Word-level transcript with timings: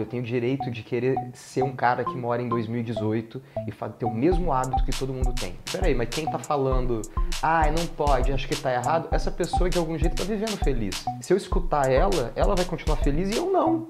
Eu 0.00 0.06
tenho 0.06 0.22
o 0.22 0.26
direito 0.26 0.70
de 0.70 0.82
querer 0.82 1.14
ser 1.34 1.62
um 1.62 1.76
cara 1.76 2.04
que 2.04 2.16
mora 2.16 2.40
em 2.40 2.48
2018 2.48 3.42
e 3.66 3.72
ter 3.98 4.06
o 4.06 4.10
mesmo 4.10 4.50
hábito 4.50 4.82
que 4.84 4.92
todo 4.92 5.12
mundo 5.12 5.34
tem. 5.34 5.54
Peraí, 5.70 5.94
mas 5.94 6.08
quem 6.08 6.24
tá 6.24 6.38
falando, 6.38 7.02
ah, 7.42 7.70
não 7.70 7.86
pode, 7.86 8.32
acho 8.32 8.48
que 8.48 8.56
tá 8.56 8.72
errado, 8.72 9.08
essa 9.10 9.30
pessoa 9.30 9.68
de 9.68 9.76
algum 9.76 9.98
jeito 9.98 10.16
tá 10.16 10.24
vivendo 10.24 10.56
feliz. 10.64 11.04
Se 11.20 11.32
eu 11.32 11.36
escutar 11.36 11.90
ela, 11.90 12.32
ela 12.34 12.54
vai 12.56 12.64
continuar 12.64 12.96
feliz 12.96 13.30
e 13.30 13.36
eu 13.36 13.52
não. 13.52 13.88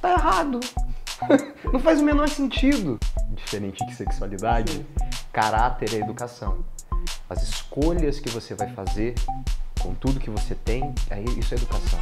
Tá 0.00 0.12
errado. 0.12 0.60
não 1.72 1.80
faz 1.80 2.00
o 2.00 2.04
menor 2.04 2.28
sentido. 2.28 2.98
Diferente 3.30 3.84
de 3.86 3.94
sexualidade, 3.94 4.86
caráter 5.32 5.94
é 5.94 5.96
educação. 5.98 6.64
As 7.28 7.42
escolhas 7.42 8.20
que 8.20 8.28
você 8.28 8.54
vai 8.54 8.72
fazer 8.72 9.14
com 9.80 9.94
tudo 9.94 10.20
que 10.20 10.30
você 10.30 10.54
tem, 10.54 10.94
aí 11.10 11.24
isso 11.38 11.54
é 11.54 11.56
educação. 11.56 11.98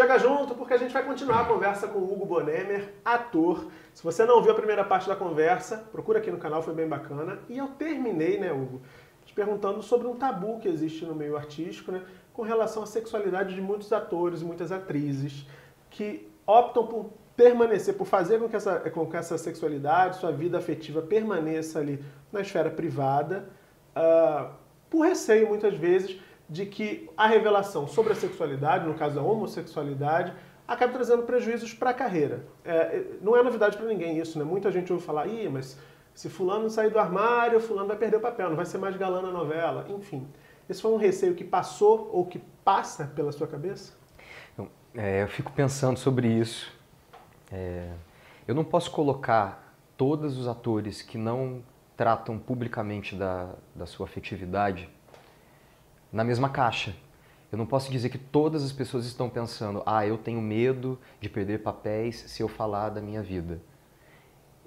Chega 0.00 0.16
junto 0.16 0.54
porque 0.54 0.72
a 0.72 0.78
gente 0.78 0.94
vai 0.94 1.04
continuar 1.04 1.42
a 1.42 1.44
conversa 1.44 1.86
com 1.86 1.98
o 1.98 2.10
Hugo 2.10 2.24
Bonemer, 2.24 2.94
ator. 3.04 3.66
Se 3.92 4.02
você 4.02 4.24
não 4.24 4.42
viu 4.42 4.52
a 4.52 4.54
primeira 4.54 4.82
parte 4.82 5.06
da 5.06 5.14
conversa, 5.14 5.76
procura 5.92 6.20
aqui 6.20 6.30
no 6.30 6.38
canal, 6.38 6.62
foi 6.62 6.72
bem 6.72 6.88
bacana. 6.88 7.38
E 7.50 7.58
eu 7.58 7.68
terminei, 7.68 8.40
né, 8.40 8.50
Hugo, 8.50 8.80
te 9.26 9.34
perguntando 9.34 9.82
sobre 9.82 10.08
um 10.08 10.16
tabu 10.16 10.58
que 10.58 10.68
existe 10.68 11.04
no 11.04 11.14
meio 11.14 11.36
artístico, 11.36 11.92
né, 11.92 12.02
com 12.32 12.40
relação 12.40 12.82
à 12.82 12.86
sexualidade 12.86 13.54
de 13.54 13.60
muitos 13.60 13.92
atores 13.92 14.40
e 14.40 14.44
muitas 14.46 14.72
atrizes 14.72 15.46
que 15.90 16.26
optam 16.46 16.86
por 16.86 17.10
permanecer, 17.36 17.92
por 17.92 18.06
fazer 18.06 18.38
com 18.38 18.48
que 18.48 18.56
essa, 18.56 18.80
com 18.80 19.04
que 19.04 19.18
essa 19.18 19.36
sexualidade, 19.36 20.16
sua 20.16 20.32
vida 20.32 20.56
afetiva 20.56 21.02
permaneça 21.02 21.78
ali 21.78 22.02
na 22.32 22.40
esfera 22.40 22.70
privada, 22.70 23.50
uh, 23.94 24.50
por 24.88 25.02
receio 25.02 25.46
muitas 25.46 25.74
vezes 25.74 26.18
de 26.50 26.66
que 26.66 27.08
a 27.16 27.28
revelação 27.28 27.86
sobre 27.86 28.12
a 28.12 28.16
sexualidade, 28.16 28.84
no 28.84 28.94
caso 28.94 29.20
a 29.20 29.22
homossexualidade, 29.22 30.34
acaba 30.66 30.92
trazendo 30.92 31.22
prejuízos 31.22 31.72
para 31.72 31.90
a 31.90 31.94
carreira. 31.94 32.44
É, 32.64 33.04
não 33.22 33.36
é 33.36 33.42
novidade 33.42 33.76
para 33.76 33.86
ninguém 33.86 34.18
isso, 34.18 34.36
né? 34.36 34.44
Muita 34.44 34.70
gente 34.72 34.92
ouve 34.92 35.04
falar, 35.04 35.28
Ih, 35.28 35.48
mas 35.48 35.78
se 36.12 36.28
fulano 36.28 36.68
sair 36.68 36.90
do 36.90 36.98
armário, 36.98 37.60
fulano 37.60 37.86
vai 37.86 37.96
perder 37.96 38.16
o 38.16 38.20
papel, 38.20 38.48
não 38.48 38.56
vai 38.56 38.66
ser 38.66 38.78
mais 38.78 38.96
galã 38.96 39.22
na 39.22 39.30
novela, 39.30 39.86
enfim. 39.88 40.26
Esse 40.68 40.82
foi 40.82 40.90
um 40.90 40.96
receio 40.96 41.34
que 41.34 41.44
passou 41.44 42.10
ou 42.12 42.26
que 42.26 42.40
passa 42.64 43.04
pela 43.06 43.30
sua 43.30 43.46
cabeça? 43.46 43.92
É, 44.94 45.22
eu 45.22 45.28
fico 45.28 45.52
pensando 45.52 45.98
sobre 45.98 46.26
isso. 46.26 46.72
É, 47.52 47.92
eu 48.46 48.54
não 48.54 48.64
posso 48.64 48.90
colocar 48.90 49.76
todos 49.96 50.36
os 50.36 50.48
atores 50.48 51.00
que 51.00 51.16
não 51.16 51.62
tratam 51.96 52.38
publicamente 52.38 53.14
da, 53.14 53.50
da 53.74 53.86
sua 53.86 54.06
afetividade 54.06 54.88
na 56.12 56.24
mesma 56.24 56.48
caixa. 56.48 56.94
Eu 57.50 57.58
não 57.58 57.66
posso 57.66 57.90
dizer 57.90 58.10
que 58.10 58.18
todas 58.18 58.62
as 58.62 58.72
pessoas 58.72 59.06
estão 59.06 59.28
pensando, 59.28 59.82
ah, 59.84 60.06
eu 60.06 60.16
tenho 60.16 60.40
medo 60.40 60.98
de 61.20 61.28
perder 61.28 61.62
papéis 61.62 62.16
se 62.16 62.42
eu 62.42 62.48
falar 62.48 62.90
da 62.90 63.00
minha 63.00 63.22
vida. 63.22 63.60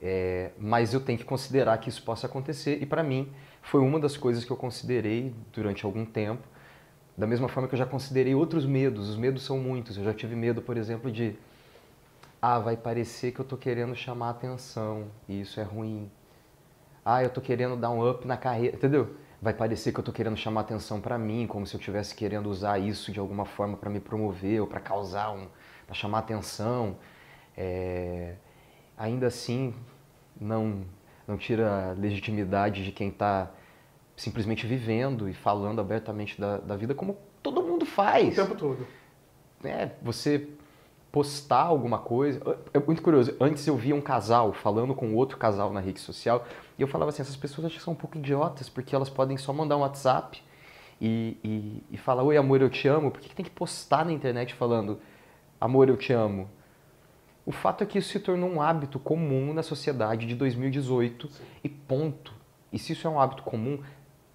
É, 0.02 0.52
mas 0.58 0.94
eu 0.94 1.00
tenho 1.00 1.18
que 1.18 1.24
considerar 1.24 1.78
que 1.78 1.88
isso 1.88 2.04
possa 2.04 2.28
acontecer 2.28 2.82
e 2.82 2.86
para 2.86 3.02
mim 3.02 3.32
foi 3.62 3.80
uma 3.80 3.98
das 3.98 4.18
coisas 4.18 4.44
que 4.44 4.52
eu 4.52 4.58
considerei 4.58 5.34
durante 5.54 5.86
algum 5.86 6.06
tempo, 6.06 6.46
da 7.16 7.26
mesma 7.26 7.48
forma 7.48 7.70
que 7.70 7.76
eu 7.76 7.80
já 7.80 7.86
considerei 7.86 8.36
outros 8.36 8.66
medos. 8.66 9.08
Os 9.08 9.16
medos 9.16 9.44
são 9.44 9.58
muitos. 9.58 9.98
Eu 9.98 10.04
já 10.04 10.14
tive 10.14 10.36
medo, 10.36 10.62
por 10.62 10.76
exemplo, 10.76 11.10
de 11.10 11.36
ah, 12.42 12.60
vai 12.60 12.76
parecer 12.76 13.32
que 13.32 13.40
eu 13.40 13.44
estou 13.44 13.58
querendo 13.58 13.96
chamar 13.96 14.32
atenção 14.32 15.06
e 15.30 15.40
isso 15.40 15.58
é 15.62 15.64
ruim. 15.64 16.12
Ah, 17.06 17.24
eu 17.24 17.28
estou 17.28 17.42
querendo 17.42 17.78
dar 17.78 17.90
um 17.90 18.10
up 18.10 18.28
na 18.28 18.36
carreira, 18.36 18.76
entendeu? 18.76 19.16
Vai 19.44 19.54
parecer 19.54 19.92
que 19.92 20.00
eu 20.00 20.02
estou 20.02 20.14
querendo 20.14 20.38
chamar 20.38 20.62
atenção 20.62 21.02
para 21.02 21.18
mim, 21.18 21.46
como 21.46 21.68
se 21.68 21.76
eu 21.76 21.78
estivesse 21.78 22.16
querendo 22.16 22.50
usar 22.50 22.80
isso 22.80 23.12
de 23.12 23.20
alguma 23.20 23.44
forma 23.44 23.76
para 23.76 23.90
me 23.90 24.00
promover 24.00 24.62
ou 24.62 24.68
para 24.68 24.80
causar 24.80 25.32
um, 25.32 25.50
para 25.86 25.94
chamar 25.94 26.20
atenção. 26.20 26.96
É, 27.58 28.36
ainda 28.98 29.28
assim, 29.28 29.76
não 30.40 30.86
não 31.28 31.38
tira 31.38 31.90
a 31.90 31.94
legitimidade 31.94 32.84
de 32.84 32.92
quem 32.92 33.10
está 33.10 33.52
simplesmente 34.16 34.66
vivendo 34.66 35.30
e 35.30 35.34
falando 35.34 35.80
abertamente 35.80 36.40
da, 36.40 36.58
da 36.58 36.76
vida 36.76 36.94
como 36.94 37.18
todo 37.42 37.62
mundo 37.64 37.86
faz. 37.86 38.38
O 38.38 38.42
tempo 38.44 38.56
todo. 38.56 38.88
É, 39.64 39.92
você 40.02 40.50
postar 41.14 41.62
alguma 41.62 42.00
coisa. 42.00 42.42
É 42.74 42.80
muito 42.80 43.04
curioso. 43.04 43.38
Antes 43.40 43.68
eu 43.68 43.78
via 43.78 43.96
um 43.96 44.02
casal 44.02 44.52
falando 44.52 44.96
com 44.96 45.14
outro 45.14 45.38
casal 45.38 45.72
na 45.72 45.80
rede 45.80 46.00
social 46.00 46.44
e 46.78 46.82
eu 46.82 46.88
falava 46.88 47.10
assim: 47.10 47.22
essas 47.22 47.36
pessoas 47.36 47.68
acho 47.68 47.78
que 47.78 47.84
são 47.84 47.94
um 47.94 47.96
pouco 47.96 48.18
idiotas 48.18 48.68
porque 48.68 48.96
elas 48.96 49.12
podem 49.12 49.38
só 49.38 49.54
mandar 49.54 49.78
um 49.78 49.82
WhatsApp 49.82 50.42
e, 51.00 51.38
e, 51.44 51.84
e 51.92 51.98
falar: 51.98 52.24
Oi, 52.24 52.36
amor, 52.36 52.64
eu 52.64 52.70
te 52.70 52.88
amo. 52.88 53.12
Por 53.12 53.22
que, 53.22 53.30
que 53.30 53.36
tem 53.36 53.46
que 53.46 53.52
postar 53.52 54.04
na 54.04 54.12
internet 54.12 54.56
falando: 54.56 55.00
Amor, 55.62 55.88
eu 55.88 55.96
te 55.96 56.12
amo? 56.12 56.50
O 57.46 57.52
fato 57.52 57.84
é 57.84 57.86
que 57.86 58.00
isso 58.00 58.10
se 58.10 58.20
tornou 58.20 58.50
um 58.50 58.60
hábito 58.60 58.98
comum 58.98 59.54
na 59.54 59.62
sociedade 59.62 60.26
de 60.26 60.34
2018 60.34 61.28
Sim. 61.30 61.44
e 61.64 61.70
ponto. 61.70 62.34
E 62.72 62.80
se 62.80 62.94
isso 62.94 63.06
é 63.06 63.10
um 63.10 63.20
hábito 63.20 63.44
comum, 63.44 63.80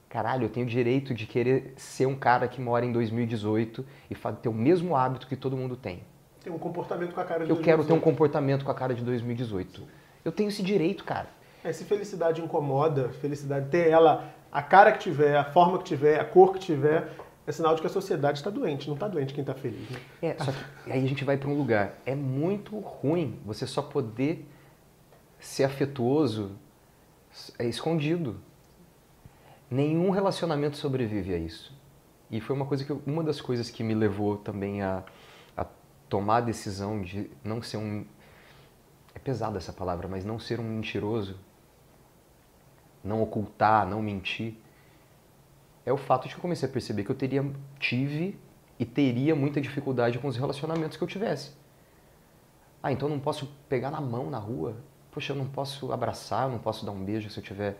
caralho, 0.08 0.44
eu 0.44 0.48
tenho 0.48 0.64
o 0.64 0.68
direito 0.68 1.12
de 1.12 1.26
querer 1.26 1.72
ser 1.76 2.06
um 2.06 2.14
cara 2.14 2.46
que 2.46 2.60
mora 2.60 2.86
em 2.86 2.92
2018 2.92 3.84
e 4.08 4.14
ter 4.14 4.48
o 4.48 4.54
mesmo 4.54 4.94
hábito 4.94 5.26
que 5.26 5.34
todo 5.34 5.56
mundo 5.56 5.74
tem. 5.74 6.04
Tem 6.42 6.52
um 6.52 6.58
comportamento 6.58 7.14
com 7.14 7.20
a 7.20 7.24
cara 7.24 7.44
de 7.44 7.50
Eu 7.50 7.56
2018. 7.56 7.64
quero 7.64 7.84
ter 7.84 7.92
um 7.92 8.00
comportamento 8.00 8.64
com 8.64 8.70
a 8.70 8.74
cara 8.74 8.94
de 8.94 9.02
2018. 9.04 9.82
Eu 10.24 10.32
tenho 10.32 10.48
esse 10.48 10.62
direito, 10.62 11.04
cara. 11.04 11.28
É, 11.64 11.72
se 11.72 11.84
felicidade 11.84 12.40
incomoda, 12.40 13.08
felicidade 13.20 13.68
ter 13.68 13.88
ela, 13.88 14.32
a 14.50 14.62
cara 14.62 14.92
que 14.92 14.98
tiver, 14.98 15.36
a 15.36 15.44
forma 15.44 15.78
que 15.78 15.84
tiver, 15.84 16.20
a 16.20 16.24
cor 16.24 16.52
que 16.52 16.60
tiver, 16.60 17.10
é 17.46 17.52
sinal 17.52 17.74
de 17.74 17.80
que 17.80 17.86
a 17.86 17.90
sociedade 17.90 18.38
está 18.38 18.50
doente, 18.50 18.86
não 18.86 18.94
está 18.94 19.08
doente 19.08 19.34
quem 19.34 19.42
está 19.42 19.54
feliz. 19.54 19.88
Né? 19.90 19.98
É, 20.22 20.36
só 20.44 20.52
que 20.52 20.92
aí 20.92 21.02
a 21.02 21.08
gente 21.08 21.24
vai 21.24 21.36
para 21.36 21.48
um 21.48 21.56
lugar. 21.56 21.94
É 22.04 22.14
muito 22.14 22.78
ruim 22.78 23.40
você 23.44 23.66
só 23.66 23.82
poder 23.82 24.46
ser 25.40 25.64
afetuoso 25.64 26.52
é 27.58 27.66
escondido. 27.66 28.36
Nenhum 29.70 30.10
relacionamento 30.10 30.76
sobrevive 30.76 31.34
a 31.34 31.38
isso. 31.38 31.76
E 32.30 32.40
foi 32.40 32.54
uma 32.54 32.66
coisa 32.66 32.84
que 32.84 32.90
eu, 32.90 33.02
uma 33.06 33.22
das 33.22 33.40
coisas 33.40 33.70
que 33.70 33.82
me 33.82 33.94
levou 33.94 34.36
também 34.36 34.82
a 34.82 35.02
tomar 36.08 36.38
a 36.38 36.40
decisão 36.40 37.02
de 37.02 37.30
não 37.44 37.62
ser 37.62 37.76
um. 37.76 38.04
É 39.14 39.18
pesada 39.18 39.58
essa 39.58 39.72
palavra, 39.72 40.06
mas 40.08 40.24
não 40.24 40.38
ser 40.38 40.60
um 40.60 40.64
mentiroso, 40.64 41.38
não 43.02 43.22
ocultar, 43.22 43.86
não 43.86 44.00
mentir, 44.00 44.56
é 45.88 45.92
o 45.92 45.96
fato 45.96 46.28
de 46.28 46.34
que 46.34 46.38
eu 46.38 46.42
comecei 46.42 46.68
a 46.68 46.72
perceber 46.72 47.02
que 47.02 47.10
eu 47.10 47.16
teria, 47.16 47.44
tive 47.78 48.38
e 48.78 48.84
teria 48.84 49.34
muita 49.34 49.60
dificuldade 49.60 50.18
com 50.18 50.28
os 50.28 50.36
relacionamentos 50.36 50.96
que 50.96 51.02
eu 51.02 51.08
tivesse. 51.08 51.52
Ah, 52.82 52.92
então 52.92 53.08
eu 53.08 53.14
não 53.14 53.20
posso 53.20 53.46
pegar 53.68 53.90
na 53.90 54.00
mão 54.00 54.30
na 54.30 54.38
rua? 54.38 54.76
Poxa, 55.10 55.32
eu 55.32 55.36
não 55.36 55.46
posso 55.46 55.90
abraçar, 55.90 56.44
eu 56.44 56.50
não 56.50 56.58
posso 56.58 56.84
dar 56.84 56.92
um 56.92 57.02
beijo 57.02 57.30
se 57.30 57.38
eu 57.38 57.42
estiver 57.42 57.76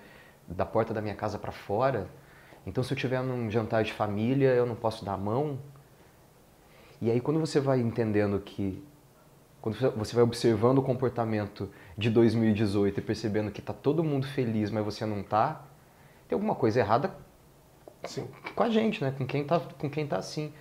da 0.49 0.65
porta 0.65 0.95
da 0.95 1.03
minha 1.03 1.15
casa 1.15 1.39
para 1.39 1.53
fora? 1.53 2.09
Então 2.67 2.83
se 2.83 2.93
eu 2.93 2.97
estiver 2.97 3.23
num 3.23 3.51
jantar 3.51 3.85
de 3.85 3.93
família, 3.93 4.55
eu 4.55 4.67
não 4.67 4.75
posso 4.75 5.05
dar 5.05 5.13
a 5.13 5.19
mão? 5.19 5.59
E 7.01 7.11
aí 7.11 7.21
quando 7.21 7.39
você 7.41 7.61
vai 7.61 7.81
entendendo 7.81 8.39
que 8.41 8.83
quando 9.61 9.77
você 9.97 10.15
vai 10.15 10.23
observando 10.23 10.79
o 10.79 10.83
comportamento 10.83 11.69
de 11.97 12.11
2018 12.11 12.99
e 12.99 13.03
percebendo 13.03 13.51
que 13.51 13.61
tá 13.61 13.73
todo 13.73 14.05
mundo 14.05 14.27
feliz, 14.27 14.71
mas 14.71 14.85
você 14.85 15.05
não 15.05 15.23
tá, 15.23 15.63
tem 16.29 16.37
alguma 16.37 16.55
coisa 16.55 16.81
errada 16.81 17.15
Sim. 18.05 18.29
com 18.55 18.63
a 18.63 18.71
gente, 18.71 19.03
né? 19.03 19.13
Com 19.17 19.27
quem 19.27 19.45
tá, 19.45 19.61
com 19.61 19.91
quem 19.91 20.07
tá 20.07 20.17
assim. 20.17 20.53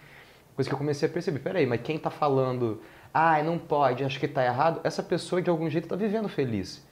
Coisa 0.56 0.70
que 0.70 0.74
eu 0.74 0.78
comecei 0.80 1.08
a 1.08 1.12
perceber, 1.12 1.40
peraí, 1.40 1.68
mas 1.68 1.82
quem 1.82 2.00
tá 2.00 2.10
falando, 2.10 2.82
ah, 3.14 3.42
não 3.44 3.60
pode, 3.60 4.04
acho 4.04 4.20
que 4.20 4.28
tá 4.28 4.44
errado, 4.44 4.82
essa 4.84 5.04
pessoa 5.04 5.42
de 5.42 5.50
algum 5.50 5.70
jeito 5.70 5.88
tá 5.88 5.96
vivendo 5.96 6.28
feliz. 6.28 6.84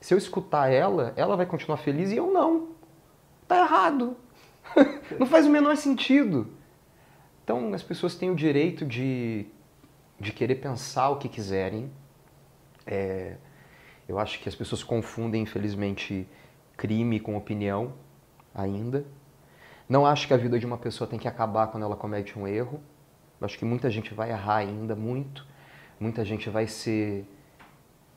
Se 0.00 0.12
eu 0.12 0.18
escutar 0.18 0.68
ela, 0.68 1.12
ela 1.16 1.36
vai 1.36 1.46
continuar 1.46 1.76
feliz 1.76 2.10
e 2.10 2.16
eu 2.16 2.32
não. 2.32 2.68
Tá 3.46 3.58
errado. 3.58 4.16
não 5.18 5.26
faz 5.26 5.46
o 5.46 5.50
menor 5.50 5.76
sentido. 5.76 6.48
Então, 7.46 7.72
as 7.72 7.82
pessoas 7.84 8.16
têm 8.16 8.28
o 8.28 8.34
direito 8.34 8.84
de, 8.84 9.46
de 10.18 10.32
querer 10.32 10.56
pensar 10.56 11.10
o 11.10 11.16
que 11.16 11.28
quiserem. 11.28 11.88
É, 12.84 13.36
eu 14.08 14.18
acho 14.18 14.40
que 14.40 14.48
as 14.48 14.54
pessoas 14.56 14.82
confundem, 14.82 15.42
infelizmente, 15.42 16.28
crime 16.76 17.20
com 17.20 17.36
opinião 17.36 17.92
ainda. 18.52 19.06
Não 19.88 20.04
acho 20.04 20.26
que 20.26 20.34
a 20.34 20.36
vida 20.36 20.58
de 20.58 20.66
uma 20.66 20.76
pessoa 20.76 21.08
tem 21.08 21.20
que 21.20 21.28
acabar 21.28 21.68
quando 21.68 21.84
ela 21.84 21.94
comete 21.94 22.36
um 22.36 22.48
erro. 22.48 22.82
Eu 23.40 23.44
acho 23.44 23.56
que 23.56 23.64
muita 23.64 23.88
gente 23.90 24.12
vai 24.12 24.32
errar 24.32 24.56
ainda 24.56 24.96
muito. 24.96 25.46
Muita 26.00 26.24
gente 26.24 26.50
vai 26.50 26.66
ser 26.66 27.24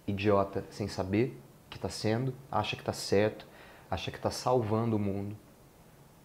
idiota 0.08 0.66
sem 0.72 0.88
saber 0.88 1.40
que 1.70 1.78
está 1.78 1.88
sendo, 1.88 2.34
acha 2.52 2.76
que 2.76 2.82
está 2.82 2.94
certo, 2.94 3.46
acha 3.92 4.10
que 4.10 4.18
está 4.18 4.32
salvando 4.32 4.96
o 4.96 5.00
mundo, 5.00 5.38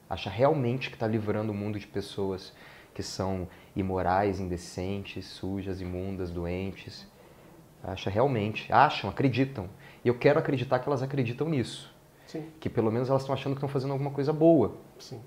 acha 0.09 0.31
realmente 0.31 0.89
que 0.89 0.97
está 0.97 1.07
livrando 1.07 1.53
o 1.53 1.55
mundo 1.55 1.79
de 1.79 1.87
pessoas 1.87 2.55
que 2.95 3.03
são 3.03 3.49
imorais, 3.75 4.41
indecentes, 4.41 5.27
sujas, 5.27 5.81
imundas, 5.81 6.31
doentes. 6.31 7.07
Acha 7.83 8.09
realmente, 8.09 8.73
acham, 8.73 9.11
acreditam. 9.11 9.69
E 10.05 10.09
eu 10.09 10.19
quero 10.19 10.39
acreditar 10.39 10.79
que 10.79 10.89
elas 10.89 11.03
acreditam 11.03 11.49
nisso. 11.49 11.93
Sim. 12.27 12.47
Que 12.59 12.71
pelo 12.71 12.91
menos 12.91 13.11
elas 13.11 13.23
estão 13.23 13.35
achando 13.35 13.53
que 13.53 13.59
estão 13.59 13.69
fazendo 13.69 13.93
alguma 13.93 14.11
coisa 14.11 14.33
boa. 14.33 14.77
Sim. 14.99 15.21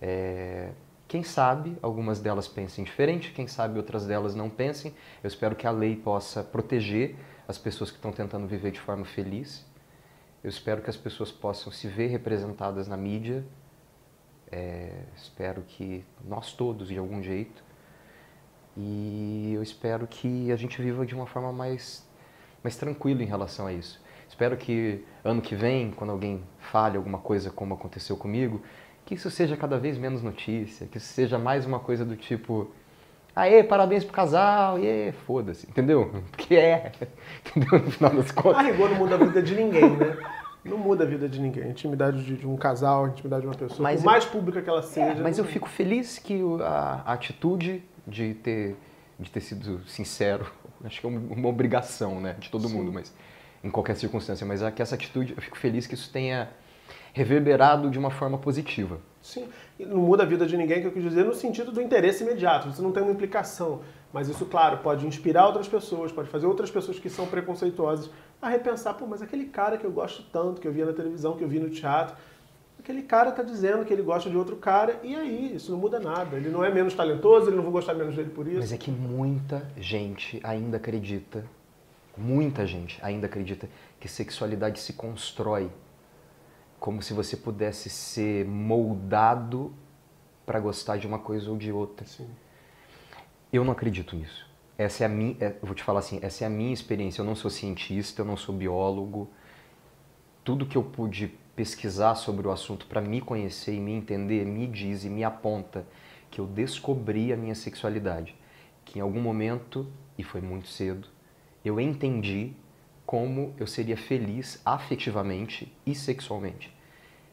É... 0.00 0.70
Quem 1.08 1.22
sabe 1.22 1.74
algumas 1.80 2.20
delas 2.20 2.46
pensem 2.46 2.84
diferente, 2.84 3.32
quem 3.32 3.46
sabe 3.46 3.78
outras 3.78 4.06
delas 4.06 4.34
não 4.34 4.50
pensem. 4.50 4.94
Eu 5.24 5.28
espero 5.28 5.56
que 5.56 5.66
a 5.66 5.70
lei 5.70 5.96
possa 5.96 6.44
proteger 6.44 7.16
as 7.48 7.56
pessoas 7.56 7.90
que 7.90 7.96
estão 7.96 8.12
tentando 8.12 8.46
viver 8.46 8.70
de 8.70 8.78
forma 8.78 9.06
feliz. 9.06 9.66
Eu 10.44 10.50
espero 10.50 10.82
que 10.82 10.90
as 10.90 10.98
pessoas 10.98 11.32
possam 11.32 11.72
se 11.72 11.88
ver 11.88 12.08
representadas 12.08 12.86
na 12.86 12.96
mídia. 12.96 13.42
É, 14.50 14.90
espero 15.16 15.62
que 15.62 16.04
nós 16.26 16.52
todos, 16.52 16.88
de 16.88 16.98
algum 16.98 17.22
jeito. 17.22 17.62
E 18.76 19.52
eu 19.54 19.62
espero 19.62 20.06
que 20.06 20.50
a 20.52 20.56
gente 20.56 20.80
viva 20.80 21.04
de 21.04 21.14
uma 21.14 21.26
forma 21.26 21.52
mais, 21.52 22.06
mais 22.62 22.76
tranquila 22.76 23.22
em 23.22 23.26
relação 23.26 23.66
a 23.66 23.72
isso. 23.72 24.00
Espero 24.28 24.56
que 24.56 25.04
ano 25.24 25.42
que 25.42 25.54
vem, 25.54 25.90
quando 25.90 26.10
alguém 26.10 26.42
fale 26.58 26.96
alguma 26.96 27.18
coisa 27.18 27.50
como 27.50 27.74
aconteceu 27.74 28.16
comigo, 28.16 28.62
que 29.04 29.14
isso 29.14 29.30
seja 29.30 29.56
cada 29.56 29.78
vez 29.78 29.98
menos 29.98 30.22
notícia, 30.22 30.86
que 30.86 30.98
isso 30.98 31.12
seja 31.12 31.38
mais 31.38 31.66
uma 31.66 31.80
coisa 31.80 32.04
do 32.04 32.14
tipo, 32.14 32.70
aê, 33.34 33.64
parabéns 33.64 34.04
pro 34.04 34.12
casal, 34.12 34.78
e 34.78 35.12
foda-se, 35.26 35.66
entendeu? 35.68 36.12
Porque 36.30 36.54
é, 36.54 36.92
entendeu? 37.44 37.80
No 37.80 37.90
final 37.90 38.14
das 38.14 38.30
contas. 38.30 38.58
A 38.58 38.62
rigor 38.62 38.90
não 38.90 38.98
muda 38.98 39.14
a 39.14 39.18
vida 39.18 39.42
de 39.42 39.54
ninguém, 39.54 39.96
né? 39.96 40.16
Não 40.64 40.76
muda 40.76 41.04
a 41.04 41.06
vida 41.06 41.28
de 41.28 41.40
ninguém. 41.40 41.64
A 41.64 41.68
intimidade 41.68 42.22
de, 42.24 42.36
de 42.36 42.46
um 42.46 42.56
casal, 42.56 43.04
a 43.04 43.08
intimidade 43.08 43.42
de 43.42 43.48
uma 43.48 43.54
pessoa, 43.54 43.80
Mas 43.82 44.00
por 44.00 44.06
eu- 44.06 44.10
mais 44.10 44.24
pública 44.24 44.60
que 44.62 44.68
ela 44.68 44.82
seja. 44.82 45.06
É, 45.06 45.14
mas 45.22 45.38
eu 45.38 45.44
fico 45.44 45.68
feliz 45.68 46.18
que 46.18 46.40
a, 46.62 47.02
a 47.06 47.12
atitude 47.12 47.82
de 48.06 48.34
ter, 48.34 48.76
de 49.18 49.30
ter 49.30 49.40
sido 49.40 49.80
sincero, 49.86 50.46
acho 50.84 51.00
que 51.00 51.06
é 51.06 51.08
uma, 51.10 51.48
obrigação, 51.48 52.20
né, 52.20 52.36
de 52.38 52.50
todo 52.50 52.68
Sim. 52.68 52.76
mundo, 52.76 52.92
mas 52.92 53.14
em 53.62 53.70
qualquer 53.70 53.96
circunstância, 53.96 54.46
mas 54.46 54.62
é 54.62 54.70
que 54.70 54.80
essa 54.82 54.94
atitude, 54.94 55.34
eu 55.36 55.42
fico 55.42 55.58
feliz 55.58 55.86
que 55.86 55.94
isso 55.94 56.10
tenha 56.12 56.48
reverberado 57.12 57.90
de 57.90 57.98
uma 57.98 58.10
forma 58.10 58.38
positiva. 58.38 59.00
Sim, 59.20 59.48
não 59.80 59.98
muda 59.98 60.22
a 60.22 60.26
vida 60.26 60.46
de 60.46 60.56
ninguém, 60.56 60.80
que 60.80 60.86
eu 60.86 60.92
quis 60.92 61.02
dizer, 61.02 61.24
no 61.24 61.34
sentido 61.34 61.72
do 61.72 61.82
interesse 61.82 62.22
imediato. 62.22 62.70
Você 62.70 62.80
não 62.80 62.92
tem 62.92 63.02
uma 63.02 63.12
implicação. 63.12 63.80
Mas 64.12 64.28
isso, 64.28 64.46
claro, 64.46 64.78
pode 64.78 65.06
inspirar 65.06 65.46
outras 65.46 65.68
pessoas, 65.68 66.12
pode 66.12 66.28
fazer 66.30 66.46
outras 66.46 66.70
pessoas 66.70 66.98
que 66.98 67.10
são 67.10 67.26
preconceituosas 67.26 68.08
a 68.40 68.48
repensar, 68.48 68.94
pô, 68.94 69.06
mas 69.06 69.20
aquele 69.20 69.46
cara 69.46 69.76
que 69.76 69.84
eu 69.84 69.90
gosto 69.90 70.22
tanto, 70.32 70.60
que 70.60 70.68
eu 70.68 70.72
via 70.72 70.86
na 70.86 70.92
televisão, 70.92 71.36
que 71.36 71.42
eu 71.42 71.48
vi 71.48 71.58
no 71.58 71.70
teatro, 71.70 72.16
aquele 72.78 73.02
cara 73.02 73.32
tá 73.32 73.42
dizendo 73.42 73.84
que 73.84 73.92
ele 73.92 74.02
gosta 74.02 74.30
de 74.30 74.36
outro 74.36 74.56
cara, 74.56 75.00
e 75.02 75.14
aí, 75.14 75.56
isso 75.56 75.70
não 75.70 75.78
muda 75.78 76.00
nada. 76.00 76.36
Ele 76.36 76.48
não 76.48 76.64
é 76.64 76.72
menos 76.72 76.94
talentoso, 76.94 77.48
ele 77.48 77.56
não 77.56 77.62
vou 77.62 77.72
gostar 77.72 77.94
menos 77.94 78.14
dele 78.14 78.30
por 78.30 78.46
isso. 78.46 78.60
Mas 78.60 78.72
é 78.72 78.78
que 78.78 78.90
muita 78.90 79.68
gente 79.76 80.40
ainda 80.42 80.76
acredita, 80.76 81.44
muita 82.16 82.66
gente 82.66 82.98
ainda 83.02 83.26
acredita 83.26 83.68
que 84.00 84.08
sexualidade 84.08 84.80
se 84.80 84.92
constrói 84.92 85.70
como 86.78 87.02
se 87.02 87.12
você 87.12 87.36
pudesse 87.36 87.90
ser 87.90 88.46
moldado 88.46 89.74
para 90.46 90.60
gostar 90.60 90.96
de 90.96 91.06
uma 91.06 91.18
coisa 91.18 91.50
ou 91.50 91.56
de 91.56 91.70
outra. 91.70 92.06
Sim. 92.06 92.28
Eu 93.52 93.64
não 93.64 93.72
acredito 93.72 94.16
nisso. 94.16 94.47
Essa 94.78 95.02
é 95.02 95.06
a 95.06 95.08
minha, 95.08 95.36
é, 95.40 95.56
vou 95.60 95.74
te 95.74 95.82
falar 95.82 95.98
assim, 95.98 96.20
essa 96.22 96.44
é 96.44 96.46
a 96.46 96.50
minha 96.50 96.72
experiência. 96.72 97.20
Eu 97.20 97.26
não 97.26 97.34
sou 97.34 97.50
cientista, 97.50 98.22
eu 98.22 98.24
não 98.24 98.36
sou 98.36 98.54
biólogo. 98.54 99.28
Tudo 100.44 100.64
que 100.64 100.78
eu 100.78 100.84
pude 100.84 101.34
pesquisar 101.56 102.14
sobre 102.14 102.46
o 102.46 102.52
assunto 102.52 102.86
para 102.86 103.00
me 103.00 103.20
conhecer 103.20 103.74
e 103.74 103.80
me 103.80 103.90
entender 103.90 104.46
me 104.46 104.68
diz 104.68 105.02
e 105.02 105.10
me 105.10 105.24
aponta 105.24 105.84
que 106.30 106.40
eu 106.40 106.46
descobri 106.46 107.32
a 107.32 107.36
minha 107.36 107.56
sexualidade, 107.56 108.36
que 108.84 109.00
em 109.00 109.02
algum 109.02 109.20
momento 109.20 109.90
e 110.16 110.22
foi 110.22 110.40
muito 110.40 110.68
cedo, 110.68 111.08
eu 111.64 111.80
entendi 111.80 112.52
como 113.04 113.54
eu 113.58 113.66
seria 113.66 113.96
feliz 113.96 114.62
afetivamente 114.64 115.72
e 115.84 115.94
sexualmente. 115.94 116.72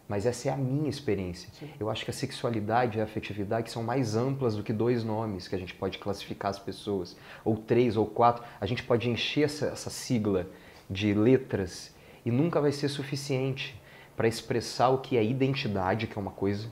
Mas 0.07 0.25
essa 0.25 0.49
é 0.49 0.51
a 0.51 0.57
minha 0.57 0.89
experiência. 0.89 1.49
Eu 1.79 1.89
acho 1.89 2.05
que 2.05 2.11
a 2.11 2.13
sexualidade 2.13 2.97
e 2.97 3.01
a 3.01 3.05
afetividade 3.05 3.71
são 3.71 3.83
mais 3.83 4.15
amplas 4.15 4.55
do 4.55 4.61
que 4.61 4.71
dois 4.71 5.03
nomes 5.03 5.47
que 5.47 5.55
a 5.55 5.57
gente 5.57 5.73
pode 5.73 5.97
classificar 5.97 6.51
as 6.51 6.59
pessoas, 6.59 7.17
ou 7.43 7.57
três 7.57 7.97
ou 7.97 8.05
quatro. 8.05 8.43
A 8.61 8.65
gente 8.65 8.83
pode 8.83 9.09
encher 9.09 9.45
essa, 9.45 9.67
essa 9.67 9.89
sigla 9.89 10.47
de 10.89 11.13
letras 11.13 11.93
e 12.23 12.29
nunca 12.29 12.61
vai 12.61 12.71
ser 12.71 12.87
suficiente 12.87 13.81
para 14.15 14.27
expressar 14.27 14.89
o 14.89 14.99
que 14.99 15.17
é 15.17 15.23
identidade, 15.23 16.07
que 16.07 16.17
é 16.17 16.21
uma 16.21 16.31
coisa, 16.31 16.67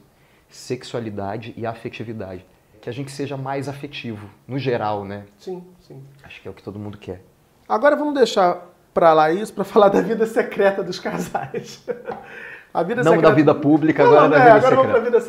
sexualidade 0.47 1.53
e 1.57 1.65
afetividade. 1.65 2.45
Que 2.79 2.89
a 2.89 2.93
gente 2.93 3.11
seja 3.11 3.35
mais 3.35 3.67
afetivo, 3.67 4.29
no 4.47 4.59
geral, 4.59 5.03
né? 5.05 5.25
Sim, 5.37 5.63
sim. 5.79 6.03
Acho 6.21 6.41
que 6.41 6.47
é 6.47 6.51
o 6.51 6.53
que 6.53 6.61
todo 6.61 6.77
mundo 6.77 6.97
quer. 6.97 7.23
Agora 7.67 7.95
vamos 7.95 8.13
deixar 8.13 8.69
pra 8.93 9.13
lá 9.13 9.31
isso 9.31 9.53
para 9.53 9.63
falar 9.63 9.89
da 9.89 10.01
vida 10.01 10.25
secreta 10.27 10.83
dos 10.83 10.99
casais. 10.99 11.83
A 12.73 12.81
vida 12.81 13.03
Não 13.03 13.11
secreta... 13.11 13.29
da 13.29 13.35
vida 13.35 13.53
pública, 13.55 14.03
Não, 14.03 14.09
agora 14.11 14.23
não, 14.23 14.29
da 14.31 14.37
é, 14.37 14.39
vida 14.45 14.55
agora 14.55 14.75
vamos 14.75 14.91
pra 14.91 15.01
secreta. 15.01 15.19
vida 15.19 15.21